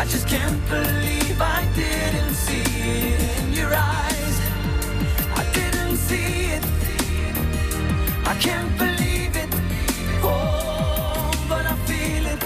I 0.00 0.06
just 0.06 0.26
can't 0.26 0.60
believe 0.66 1.38
I 1.42 1.68
didn't 1.74 2.32
see 2.32 2.62
it 2.62 3.20
in 3.38 3.52
your 3.52 3.70
eyes. 3.74 4.36
I 5.36 5.44
didn't 5.52 5.96
see 6.08 6.52
it. 6.56 6.64
I 8.24 8.34
can't 8.46 8.72
believe 8.78 9.36
it. 9.36 9.50
Oh, 10.22 11.30
but 11.50 11.66
I 11.66 11.74
feel 11.88 12.24
it 12.34 12.42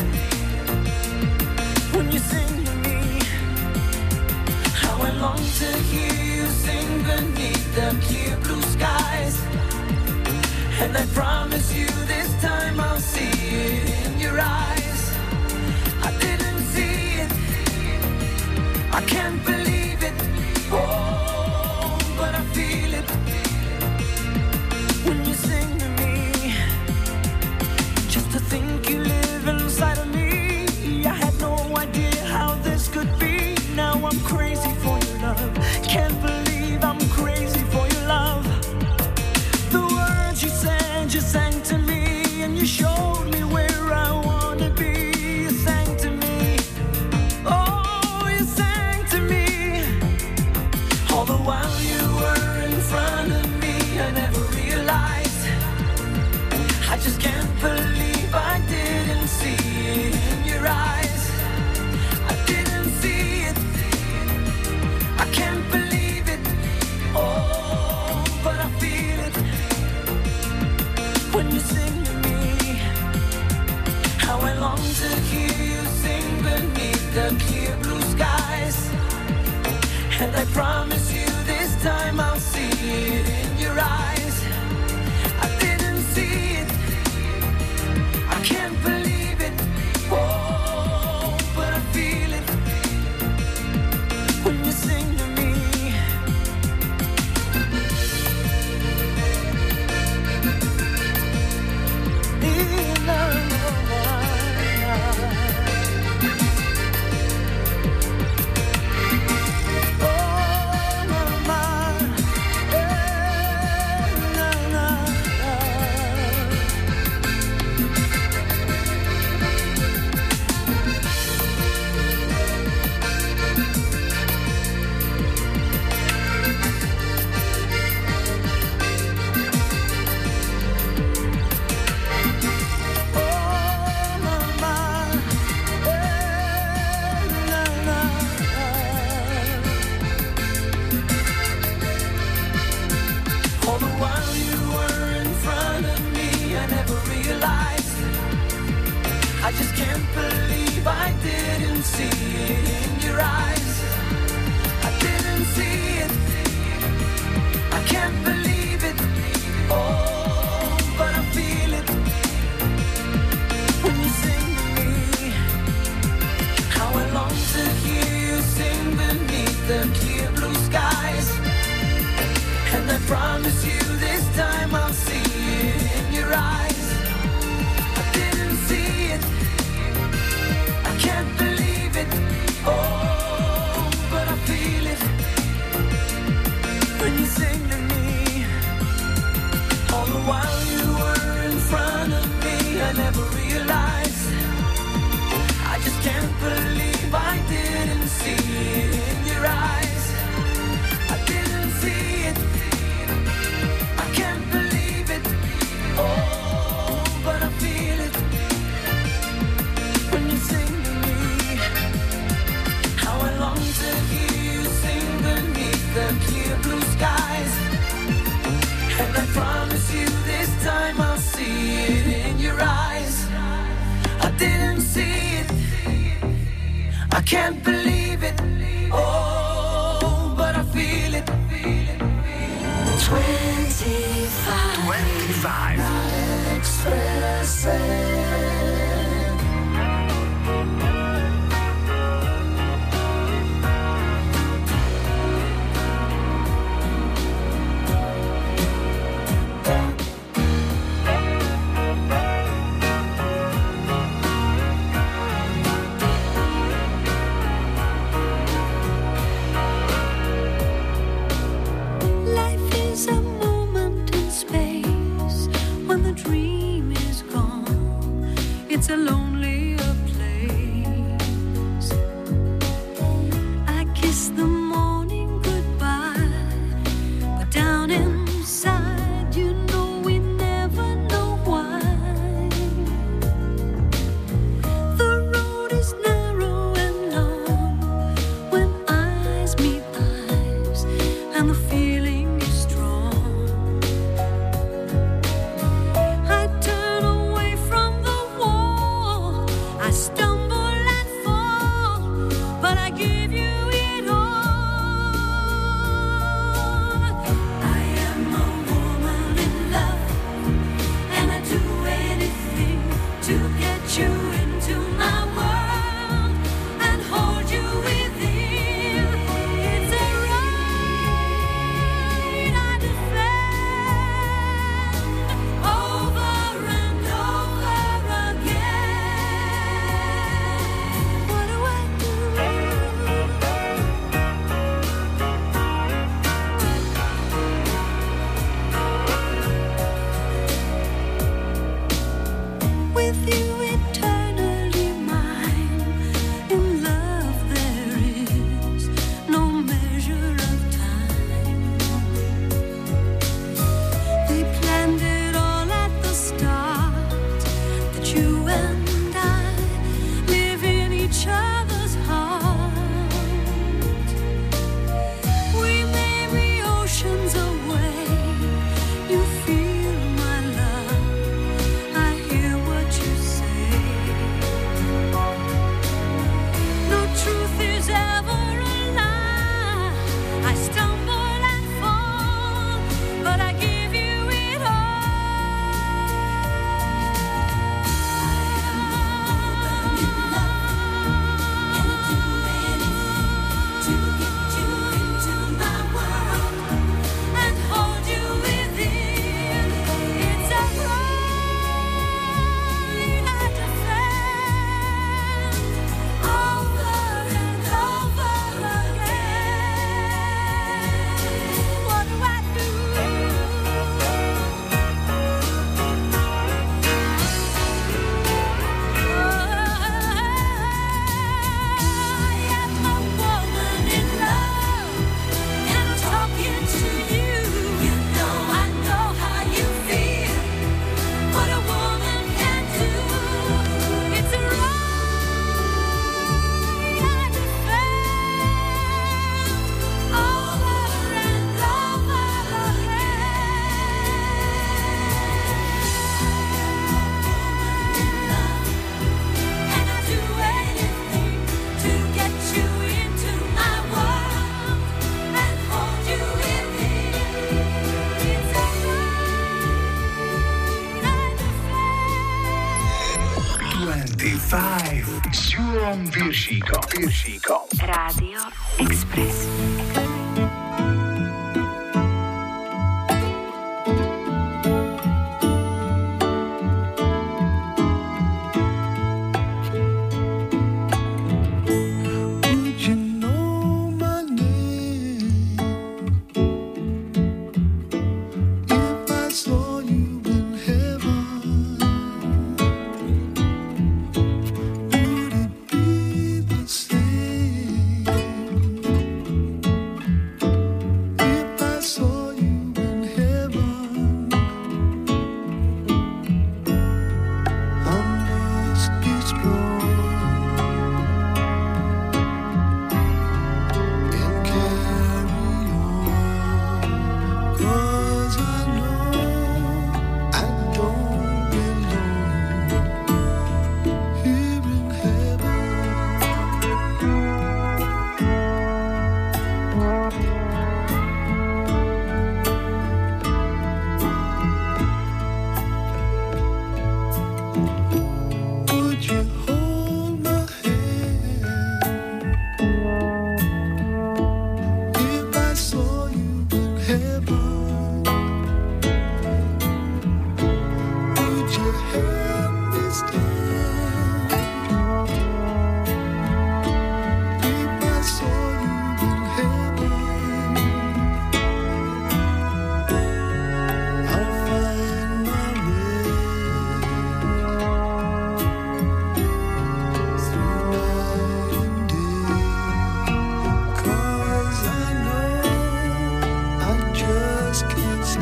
when 1.94 2.10
you 2.10 2.18
sing 2.18 2.64
to 2.64 2.74
me. 2.88 3.20
How 4.82 5.00
I 5.00 5.10
long 5.24 5.42
to 5.60 5.70
hear 5.92 6.16
you 6.34 6.46
sing 6.46 7.04
beneath 7.04 7.66
the 7.76 7.88
clear 8.04 8.36
blue 8.38 8.62
skies. 8.62 9.36
And 10.82 10.96
I 10.96 11.06
promise 11.14 11.72
you 11.72 11.86
this 12.12 12.30
time 12.42 12.80
I'll 12.80 12.98
see 12.98 13.30
it 13.30 14.06
in 14.06 14.18
your 14.18 14.40
eyes. 14.40 14.83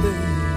baby 0.02 0.51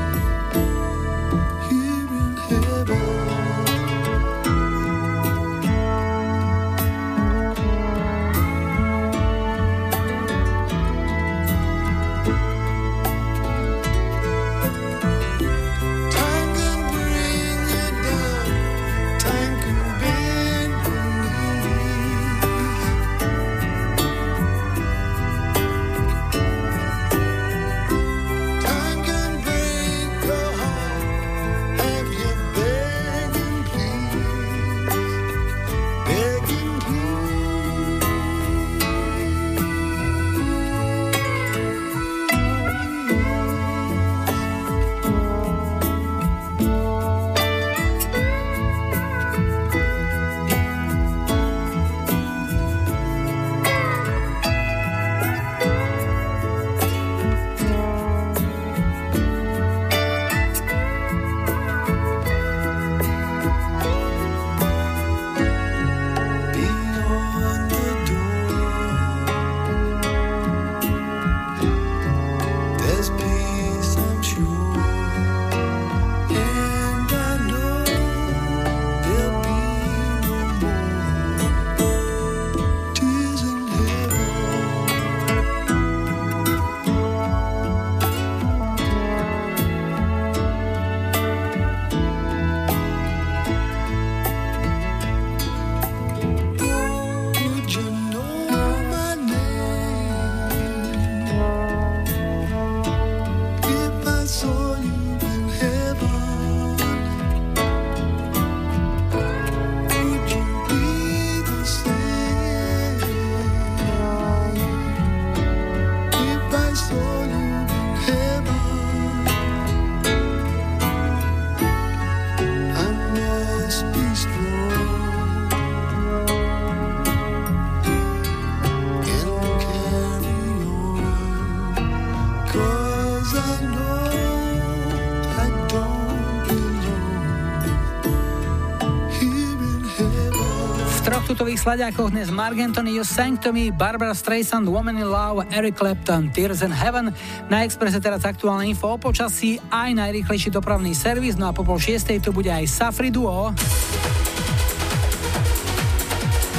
sladiakoch 141.66 142.14
dnes 142.14 142.30
Mark 142.30 142.62
Anthony, 142.62 142.94
You 142.94 143.02
Sanctomy, 143.02 143.74
Barbara 143.74 144.14
Streisand, 144.14 144.70
Woman 144.70 145.02
in 145.02 145.10
Love, 145.10 145.50
Eric 145.50 145.82
Clapton, 145.82 146.30
Tears 146.30 146.62
in 146.62 146.70
Heaven. 146.70 147.10
Na 147.50 147.66
Expresse 147.66 147.98
teraz 147.98 148.22
aktuálne 148.22 148.70
info 148.70 148.94
o 148.94 149.02
počasí, 149.02 149.58
aj 149.74 149.98
najrychlejší 149.98 150.54
dopravný 150.54 150.94
servis, 150.94 151.34
no 151.34 151.50
a 151.50 151.58
po 151.58 151.66
pol 151.66 151.82
šiestej 151.82 152.22
tu 152.22 152.30
bude 152.30 152.54
aj 152.54 152.70
Safri 152.70 153.10
Duo. 153.10 153.50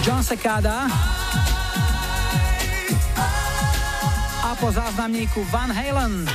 John 0.03 0.27
Sekada. 0.27 0.91
A 4.43 4.51
po 4.59 4.75
záznamníku 4.75 5.47
Van 5.55 5.71
Halen. 5.71 6.27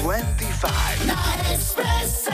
25. 0.00 1.04
Na 1.04 1.18
Expresse. 1.52 2.32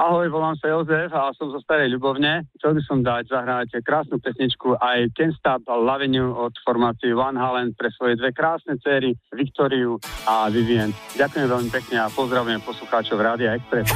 Ahoj, 0.00 0.32
volám 0.32 0.56
sa 0.56 0.72
Jozef 0.72 1.12
a 1.12 1.28
som 1.36 1.52
zo 1.52 1.60
Starej 1.60 1.92
Ľubovne. 1.92 2.48
Chcel 2.56 2.80
by 2.80 2.82
som 2.88 3.04
dať 3.04 3.28
zahrať 3.28 3.84
krásnu 3.84 4.16
pesničku 4.16 4.80
aj 4.80 5.12
Can't 5.12 5.36
Stop 5.36 5.68
Loving 5.68 6.16
od 6.24 6.56
formácie 6.64 7.12
Van 7.12 7.36
Halen 7.36 7.76
pre 7.76 7.92
svoje 7.92 8.16
dve 8.16 8.32
krásne 8.32 8.80
céry, 8.80 9.12
Viktoriu 9.28 10.00
a 10.24 10.48
Vivien. 10.48 10.96
Ďakujem 11.20 11.44
veľmi 11.44 11.68
pekne 11.68 12.00
a 12.00 12.08
pozdravujem 12.08 12.64
poslucháčov 12.64 13.20
Rádia 13.20 13.60
Express. 13.60 13.92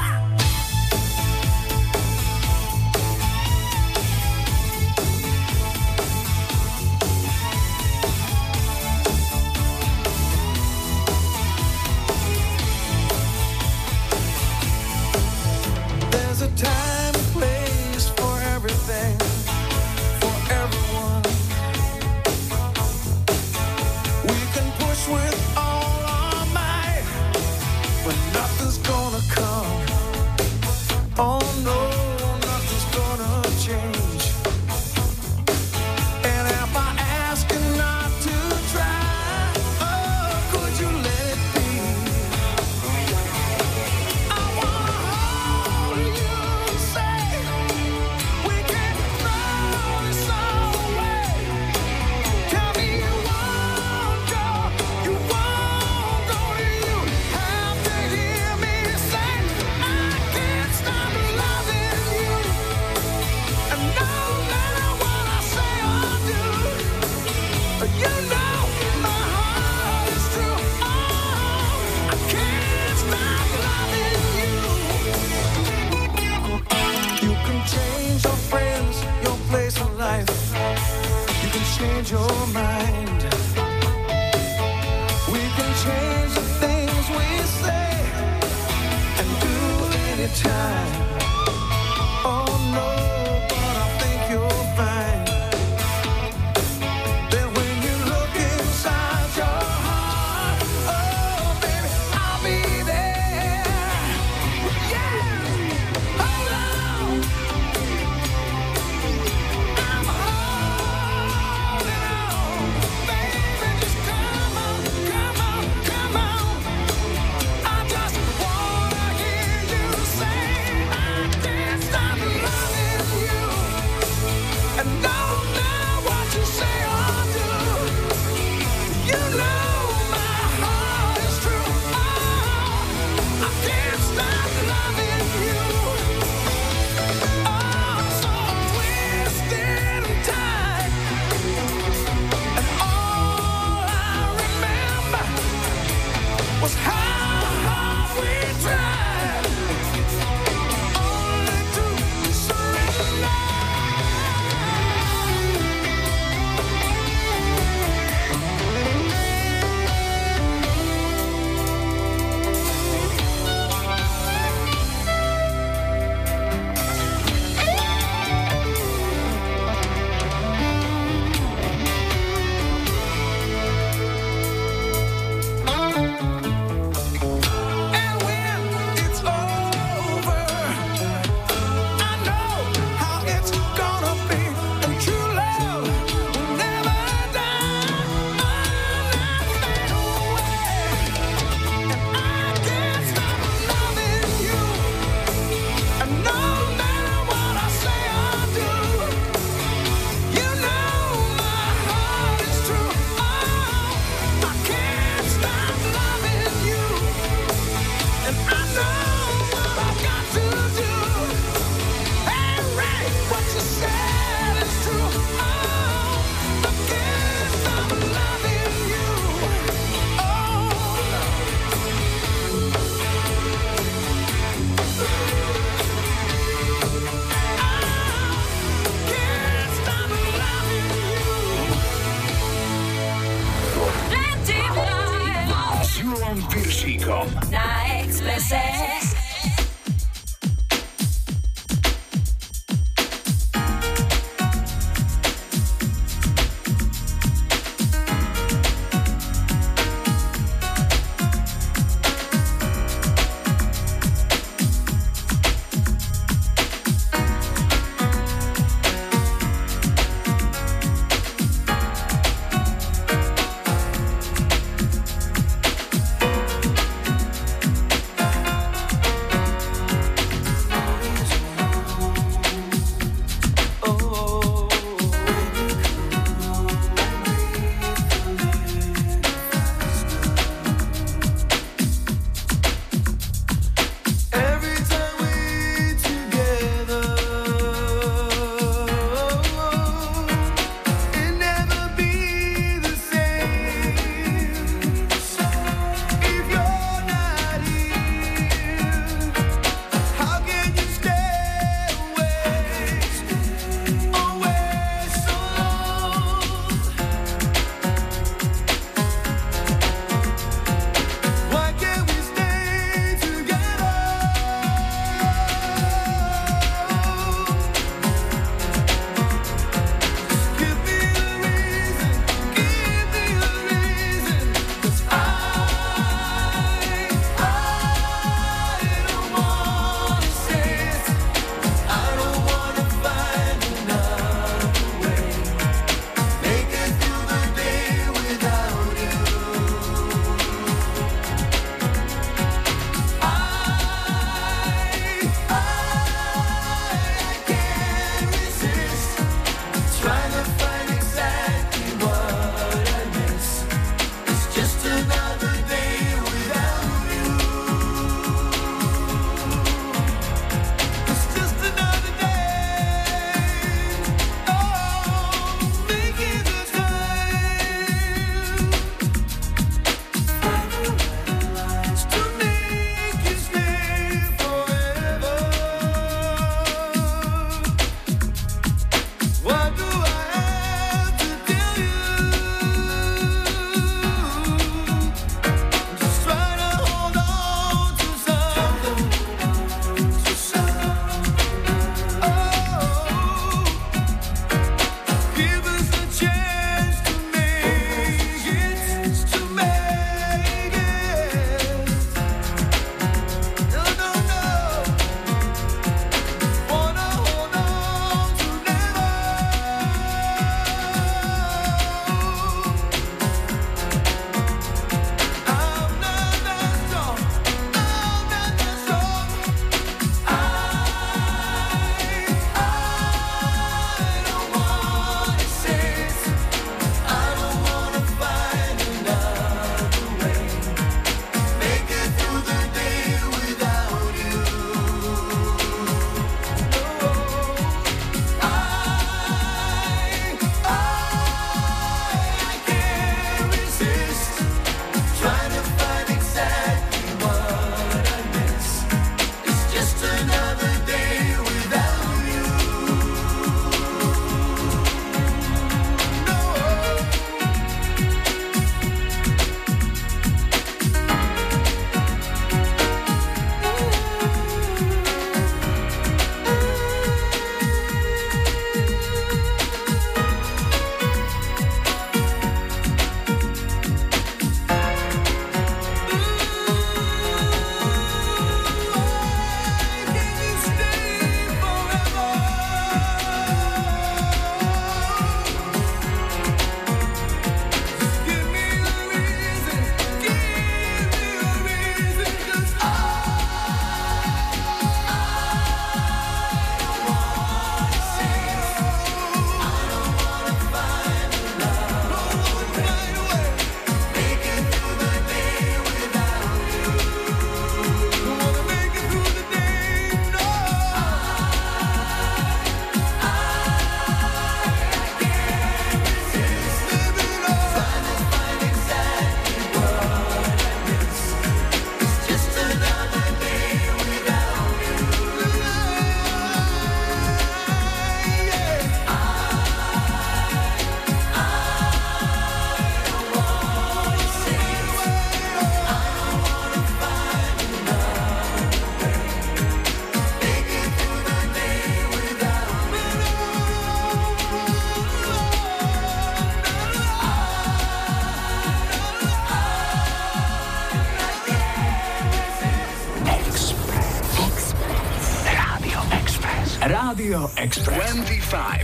Express. 557.65 558.13
25. 558.13 558.84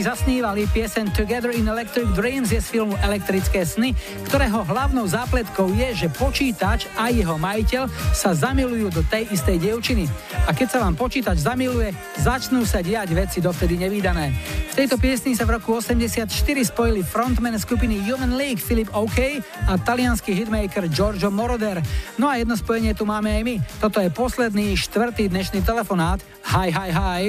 elektronicky 0.00 0.16
zasnívali. 0.24 0.64
Piesen 0.72 1.12
Together 1.12 1.52
in 1.52 1.68
Electric 1.68 2.08
Dreams 2.16 2.48
je 2.48 2.60
z 2.60 2.68
filmu 2.72 2.96
Elektrické 3.04 3.68
sny, 3.68 3.92
ktorého 4.24 4.64
hlavnou 4.64 5.04
zápletkou 5.04 5.68
je, 5.76 5.92
že 5.92 6.08
počítač 6.08 6.88
a 6.96 7.12
jeho 7.12 7.36
majiteľ 7.36 7.84
sa 8.16 8.32
zamilujú 8.32 8.88
do 8.88 9.02
tej 9.12 9.28
istej 9.28 9.60
dievčiny. 9.60 10.08
A 10.48 10.56
keď 10.56 10.68
sa 10.72 10.78
vám 10.80 10.96
počítač 10.96 11.44
zamiluje, 11.44 11.92
začnú 12.16 12.64
sa 12.64 12.80
diať 12.80 13.12
veci 13.12 13.38
dovtedy 13.44 13.76
nevýdané. 13.76 14.32
V 14.72 14.74
tejto 14.80 14.96
piesni 14.96 15.36
sa 15.36 15.44
v 15.44 15.60
roku 15.60 15.76
84 15.76 16.32
spojili 16.64 17.04
frontman 17.04 17.60
skupiny 17.60 18.00
Human 18.08 18.40
League 18.40 18.62
Philip 18.62 18.88
OK 18.96 19.44
a 19.68 19.76
talianský 19.76 20.32
hitmaker 20.32 20.88
Giorgio 20.88 21.28
Moroder. 21.28 21.84
No 22.16 22.32
a 22.32 22.40
jedno 22.40 22.56
spojenie 22.56 22.96
tu 22.96 23.04
máme 23.04 23.28
aj 23.36 23.42
my. 23.44 23.56
Toto 23.84 24.00
je 24.00 24.08
posledný, 24.08 24.80
štvrtý 24.80 25.28
dnešný 25.28 25.60
telefonát. 25.60 26.24
Hi, 26.56 26.72
hi, 26.72 26.88
hi. 26.88 27.22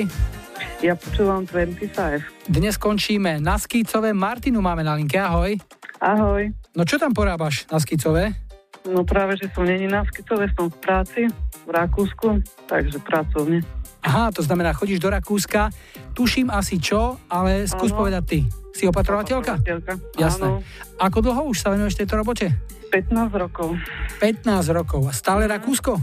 Ja 0.79 0.95
počúvam 0.95 1.43
25. 1.43 2.30
Dnes 2.51 2.75
končíme 2.75 3.39
na 3.39 3.55
Skýcové. 3.55 4.11
Martinu 4.11 4.59
máme 4.59 4.83
na 4.83 4.91
linke, 4.99 5.15
ahoj. 5.15 5.55
Ahoj. 6.03 6.51
No 6.75 6.83
čo 6.83 6.99
tam 6.99 7.15
porábaš 7.15 7.63
na 7.71 7.79
Skýcové? 7.79 8.35
No 8.83 9.07
práve, 9.07 9.39
že 9.39 9.47
som 9.55 9.63
není 9.63 9.87
na 9.87 10.03
Skicove, 10.03 10.51
som 10.51 10.67
v 10.67 10.75
práci 10.83 11.21
v 11.63 11.69
Rakúsku, 11.71 12.43
takže 12.67 12.99
pracovne. 12.99 13.63
Aha, 14.03 14.33
to 14.35 14.43
znamená, 14.43 14.73
chodíš 14.75 14.99
do 14.99 15.13
Rakúska. 15.13 15.69
Tuším 16.11 16.51
asi 16.51 16.75
čo, 16.81 17.21
ale 17.31 17.69
skús 17.71 17.93
Áno. 17.95 18.03
povedať 18.03 18.23
ty. 18.27 18.39
Si 18.75 18.83
opatrovateľka? 18.83 19.61
Opatrovateľka, 19.61 19.93
Jasné. 20.19 20.47
áno. 20.51 20.59
Ako 20.99 21.17
dlho 21.23 21.41
už 21.53 21.57
sa 21.61 21.71
venuješ 21.71 22.03
tejto 22.03 22.19
robote? 22.19 22.49
15 22.91 23.31
rokov. 23.31 23.77
15 24.19 24.43
rokov. 24.75 25.07
Stále 25.15 25.47
Rakúsko? 25.47 25.95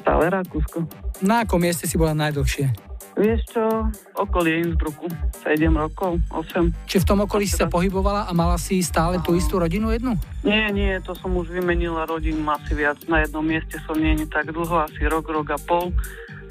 Stále 0.00 0.32
Rakúsko. 0.32 0.88
Na 1.20 1.44
akom 1.44 1.60
mieste 1.60 1.84
si 1.84 1.98
bola 2.00 2.16
najdlhšie? 2.16 2.93
Vieš 3.14 3.40
čo, 3.46 3.62
okolie 4.18 4.66
Innsbrucku, 4.66 5.06
7 5.46 5.70
rokov, 5.70 6.18
8. 6.34 6.90
Či 6.90 6.98
v 6.98 7.06
tom 7.06 7.22
okolí 7.22 7.46
si 7.46 7.54
sa 7.54 7.70
pohybovala 7.70 8.26
a 8.26 8.32
mala 8.34 8.58
si 8.58 8.82
stále 8.82 9.22
tú 9.22 9.38
istú 9.38 9.62
rodinu 9.62 9.94
jednu? 9.94 10.18
Nie, 10.42 10.74
nie, 10.74 10.98
to 10.98 11.14
som 11.14 11.30
už 11.38 11.46
vymenila 11.54 12.10
rodinu 12.10 12.42
asi 12.50 12.74
viac. 12.74 12.98
Na 13.06 13.22
jednom 13.22 13.46
mieste 13.46 13.78
som 13.86 13.94
nie 13.94 14.18
je 14.18 14.26
tak 14.26 14.50
dlho, 14.50 14.82
asi 14.82 15.06
rok, 15.06 15.30
rok 15.30 15.54
a 15.54 15.58
pol. 15.62 15.94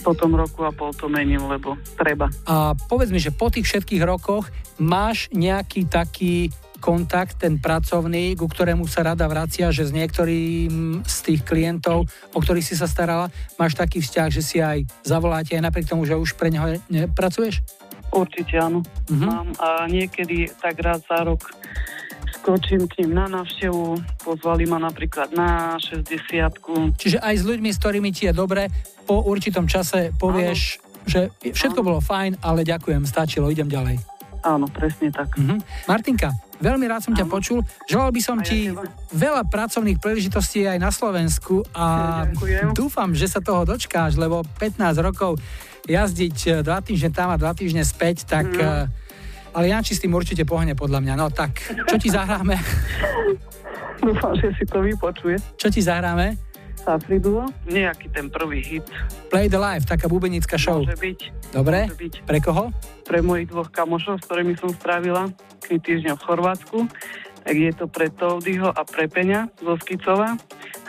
Potom 0.08 0.36
roku 0.36 0.64
a 0.64 0.72
pol 0.72 0.96
to 0.96 1.12
mením, 1.12 1.44
lebo 1.52 1.76
treba. 2.00 2.32
A 2.48 2.76
povedz 2.88 3.12
mi, 3.12 3.20
že 3.20 3.36
po 3.36 3.52
tých 3.52 3.68
všetkých 3.68 4.04
rokoch 4.04 4.48
máš 4.80 5.28
nejaký 5.36 5.88
taký 5.92 6.48
kontakt, 6.84 7.40
ten 7.40 7.56
pracovný, 7.56 8.36
ku 8.36 8.52
ktorému 8.52 8.84
sa 8.92 9.08
rada 9.08 9.24
vracia, 9.32 9.72
že 9.72 9.88
s 9.88 9.96
niektorým 9.96 11.00
z 11.08 11.18
tých 11.24 11.42
klientov, 11.48 12.12
o 12.36 12.40
ktorých 12.44 12.68
si 12.68 12.76
sa 12.76 12.92
starala, 12.92 13.32
máš 13.56 13.80
taký 13.80 14.04
vzťah, 14.04 14.28
že 14.28 14.44
si 14.44 14.60
aj 14.60 14.84
zavoláte 15.08 15.56
aj 15.56 15.64
napriek 15.64 15.88
tomu, 15.88 16.04
že 16.04 16.20
už 16.20 16.36
pre 16.36 16.52
neho 16.52 16.76
nepracuješ? 16.92 17.64
Určite 18.12 18.60
áno. 18.60 18.84
Mhm. 19.08 19.26
Mám 19.26 19.50
a 19.64 19.88
niekedy 19.88 20.52
tak 20.60 20.84
raz 20.84 21.00
za 21.08 21.24
rok 21.24 21.48
skočím 22.44 22.92
k 22.92 23.08
ním 23.08 23.16
na 23.16 23.32
návštevu, 23.32 24.04
pozvali 24.28 24.68
ma 24.68 24.76
napríklad 24.76 25.32
na 25.32 25.80
60 25.80 27.00
Čiže 27.00 27.24
aj 27.24 27.36
s 27.40 27.44
ľuďmi, 27.48 27.72
s 27.72 27.80
ktorými 27.80 28.12
ti 28.12 28.28
je 28.28 28.36
dobre, 28.36 28.68
po 29.08 29.24
určitom 29.24 29.64
čase 29.64 30.12
povieš, 30.20 30.84
že 31.08 31.32
všetko 31.40 31.80
bolo 31.80 32.04
fajn, 32.04 32.44
ale 32.44 32.68
ďakujem, 32.68 33.08
stačilo, 33.08 33.48
idem 33.48 33.72
ďalej. 33.72 33.96
Áno, 34.44 34.68
presne 34.68 35.08
tak. 35.08 35.40
Mhm. 35.40 35.88
Martinka, 35.88 36.36
veľmi 36.64 36.86
rád 36.88 37.04
som 37.04 37.14
ťa 37.14 37.28
počul. 37.28 37.60
Želal 37.92 38.16
by 38.16 38.22
som 38.24 38.40
ti 38.40 38.72
veľa 39.12 39.44
pracovných 39.52 40.00
príležitostí 40.00 40.64
aj 40.64 40.80
na 40.80 40.90
Slovensku 40.90 41.68
a 41.76 42.24
dúfam, 42.72 43.12
že 43.12 43.28
sa 43.28 43.44
toho 43.44 43.68
dočkáš, 43.68 44.16
lebo 44.16 44.48
15 44.58 44.80
rokov 45.04 45.36
jazdiť 45.84 46.38
eh, 46.48 46.54
dva 46.64 46.80
týždne 46.80 47.12
tam 47.12 47.36
a 47.36 47.38
dva 47.38 47.52
týždne 47.52 47.84
späť, 47.84 48.24
tak... 48.24 48.48
Mhm. 48.48 48.64
eh, 48.64 49.02
Ale 49.54 49.70
Janči 49.70 49.94
s 49.94 50.02
tým 50.02 50.10
určite 50.18 50.50
pohne 50.50 50.74
podľa 50.74 50.98
mňa. 50.98 51.14
No 51.14 51.30
tak, 51.30 51.62
čo 51.86 51.96
ti 52.02 52.10
zahráme? 52.10 52.58
Dúfam, 54.02 54.34
že 54.34 54.50
si 54.58 54.66
to 54.66 54.82
vypočuje. 54.82 55.38
Čo 55.62 55.70
ti 55.70 55.78
zahráme? 55.78 56.53
Duo, 57.24 57.48
nejaký 57.64 58.12
ten 58.12 58.28
prvý 58.28 58.60
hit. 58.60 58.84
Play 59.32 59.48
the 59.48 59.56
Life, 59.56 59.88
taká 59.88 60.12
bubenická 60.12 60.60
show. 60.60 60.84
Môže 60.84 61.00
byť. 61.00 61.20
Dobre? 61.56 61.88
Môže 61.88 62.00
byť. 62.00 62.14
Pre 62.28 62.40
koho? 62.44 62.64
Pre 63.08 63.20
mojich 63.24 63.48
dvoch 63.48 63.72
kamošov, 63.72 64.20
s 64.20 64.28
ktorými 64.28 64.60
som 64.60 64.68
strávila 64.76 65.32
3 65.64 65.80
týždňa 65.80 66.14
v 66.20 66.22
Chorvátsku. 66.28 66.78
Tak 67.44 67.56
je 67.56 67.72
to 67.76 67.86
pre 67.92 68.08
Toudyho 68.08 68.72
a 68.72 68.82
pre 68.88 69.12
Peňa 69.12 69.52
zo 69.60 69.76
Skicova. 69.76 70.40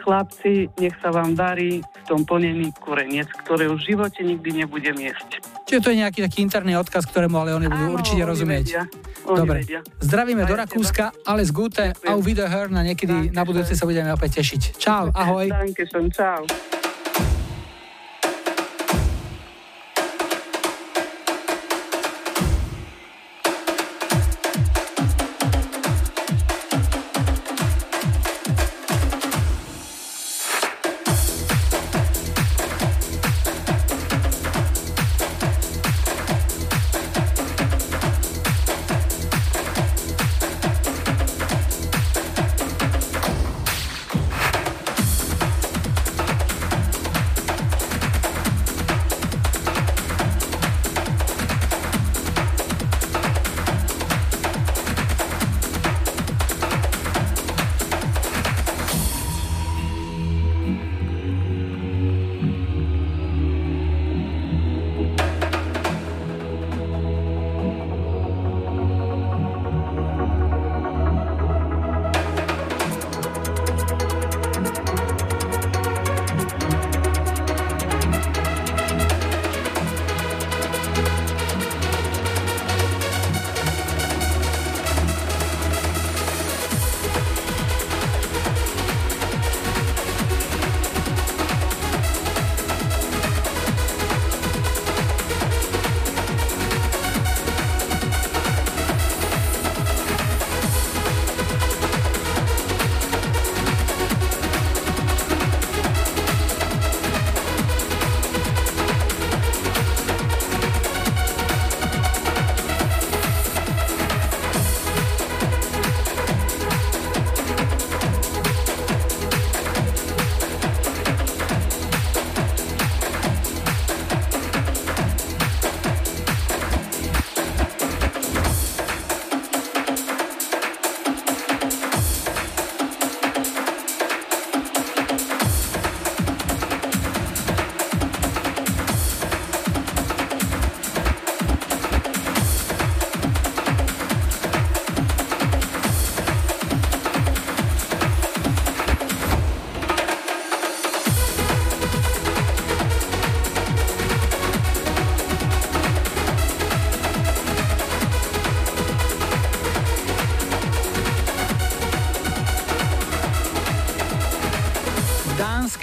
Chlapci, 0.04 0.68
nech 0.76 0.92
sa 1.00 1.08
vám 1.08 1.32
darí 1.32 1.80
v 1.80 2.02
tom 2.04 2.28
plnený 2.28 2.76
kureniec, 2.76 3.24
ktoré 3.40 3.72
už 3.72 3.88
v 3.88 3.96
živote 3.96 4.20
nikdy 4.20 4.62
nebudem 4.62 5.00
jesť. 5.00 5.40
Čiže 5.64 5.80
to 5.80 5.88
je 5.90 5.96
nejaký 6.04 6.20
taký 6.20 6.44
interný 6.44 6.76
odkaz, 6.76 7.08
ktorému 7.08 7.40
ale 7.40 7.56
oni 7.56 7.72
budú 7.72 7.84
Áno, 7.88 7.96
určite 7.96 8.20
oni 8.20 8.28
rozumieť. 8.28 8.66
vedia. 8.68 8.84
Oni 9.24 9.38
Dobre. 9.40 9.58
vedia. 9.64 9.80
Zdravíme 10.04 10.44
do 10.44 10.54
Rakúska, 10.54 11.24
ale 11.24 11.40
z 11.48 11.50
Gute, 11.56 11.86
au 12.04 12.20
Wiederhören 12.20 12.76
a 12.76 12.84
niekedy 12.84 13.32
na 13.32 13.48
budúce 13.48 13.72
sa 13.72 13.88
budeme 13.88 14.12
opäť 14.12 14.44
tešiť. 14.44 14.76
Čau, 14.76 15.08
ahoj. 15.08 15.48
Dankeschön, 15.48 16.12
čau. 16.12 16.44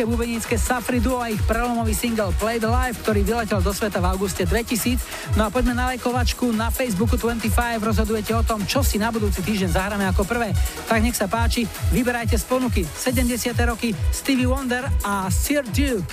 Britské 0.01 0.17
bubenické 0.17 0.55
Safri 0.57 0.97
Duo 0.97 1.21
a 1.21 1.29
ich 1.29 1.37
prelomový 1.45 1.93
single 1.93 2.33
Play 2.41 2.57
the 2.57 2.65
Life, 2.65 3.05
ktorý 3.05 3.21
vyletel 3.21 3.61
do 3.61 3.69
sveta 3.69 4.01
v 4.01 4.09
auguste 4.09 4.49
2000. 4.49 4.97
No 5.37 5.45
a 5.45 5.53
poďme 5.53 5.77
na 5.77 5.93
lajkovačku 5.93 6.49
na 6.57 6.73
Facebooku 6.73 7.21
25, 7.21 7.53
rozhodujete 7.85 8.33
o 8.33 8.41
tom, 8.41 8.65
čo 8.65 8.81
si 8.81 8.97
na 8.97 9.13
budúci 9.13 9.45
týždeň 9.45 9.69
zahráme 9.69 10.09
ako 10.09 10.25
prvé. 10.25 10.57
Tak 10.89 11.05
nech 11.05 11.13
sa 11.13 11.29
páči, 11.29 11.69
vyberajte 11.93 12.33
z 12.33 12.45
ponuky 12.49 12.81
70. 12.81 13.53
roky 13.61 13.93
Stevie 14.09 14.49
Wonder 14.49 14.89
a 15.05 15.29
Sir 15.29 15.61
Duke. 15.69 16.09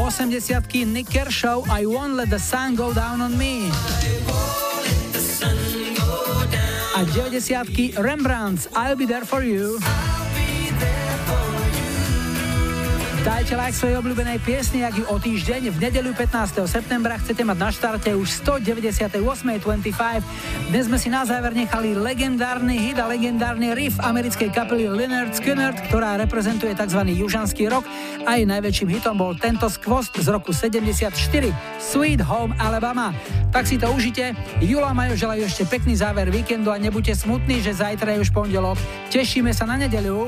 80 0.00 0.64
Nick 0.88 1.12
Kershaw 1.12 1.60
I 1.68 1.84
Won't 1.84 2.16
Let 2.16 2.32
the 2.32 2.40
Sun 2.40 2.72
Go 2.72 2.96
Down 2.96 3.20
on 3.20 3.36
Me. 3.36 3.68
A 6.96 7.04
90 7.04 8.00
Rembrandts 8.00 8.64
I'll 8.72 8.96
Be 8.96 9.04
There 9.04 9.28
For 9.28 9.44
You. 9.44 9.76
Dajte 13.22 13.54
like 13.54 13.70
svojej 13.70 14.02
obľúbenej 14.02 14.42
piesni, 14.42 14.82
ak 14.82 14.98
ju 14.98 15.06
o 15.06 15.14
týždeň 15.14 15.70
v 15.70 15.78
nedeľu 15.78 16.10
15. 16.18 16.58
septembra 16.66 17.14
chcete 17.22 17.46
mať 17.46 17.54
na 17.54 17.70
štarte 17.70 18.10
už 18.18 18.42
198.25. 18.42 19.62
Dnes 20.74 20.90
sme 20.90 20.98
si 20.98 21.06
na 21.06 21.22
záver 21.22 21.54
nechali 21.54 21.94
legendárny 21.94 22.82
hit 22.82 22.98
a 22.98 23.06
legendárny 23.06 23.78
riff 23.78 23.94
americkej 24.02 24.50
kapely 24.50 24.90
Lynyrd 24.90 25.38
Skynyrd, 25.38 25.78
ktorá 25.86 26.18
reprezentuje 26.18 26.74
tzv. 26.74 26.98
južanský 27.14 27.70
rok 27.70 27.86
a 28.26 28.42
jej 28.42 28.42
najväčším 28.42 28.90
hitom 28.90 29.14
bol 29.14 29.38
tento 29.38 29.70
skvost 29.70 30.18
z 30.18 30.26
roku 30.26 30.50
74 30.50 31.14
Sweet 31.78 32.26
Home 32.26 32.58
Alabama. 32.58 33.14
Tak 33.54 33.70
si 33.70 33.78
to 33.78 33.86
užite. 33.94 34.34
Jula 34.58 34.90
Majo 34.90 35.14
želajú 35.14 35.46
ešte 35.46 35.62
pekný 35.70 35.94
záver 35.94 36.26
víkendu 36.26 36.74
a 36.74 36.80
nebuďte 36.80 37.22
smutní, 37.22 37.62
že 37.62 37.70
zajtra 37.70 38.18
je 38.18 38.26
už 38.26 38.34
pondelok. 38.34 38.82
Tešíme 39.14 39.54
sa 39.54 39.62
na 39.62 39.78
nedeľu. 39.78 40.26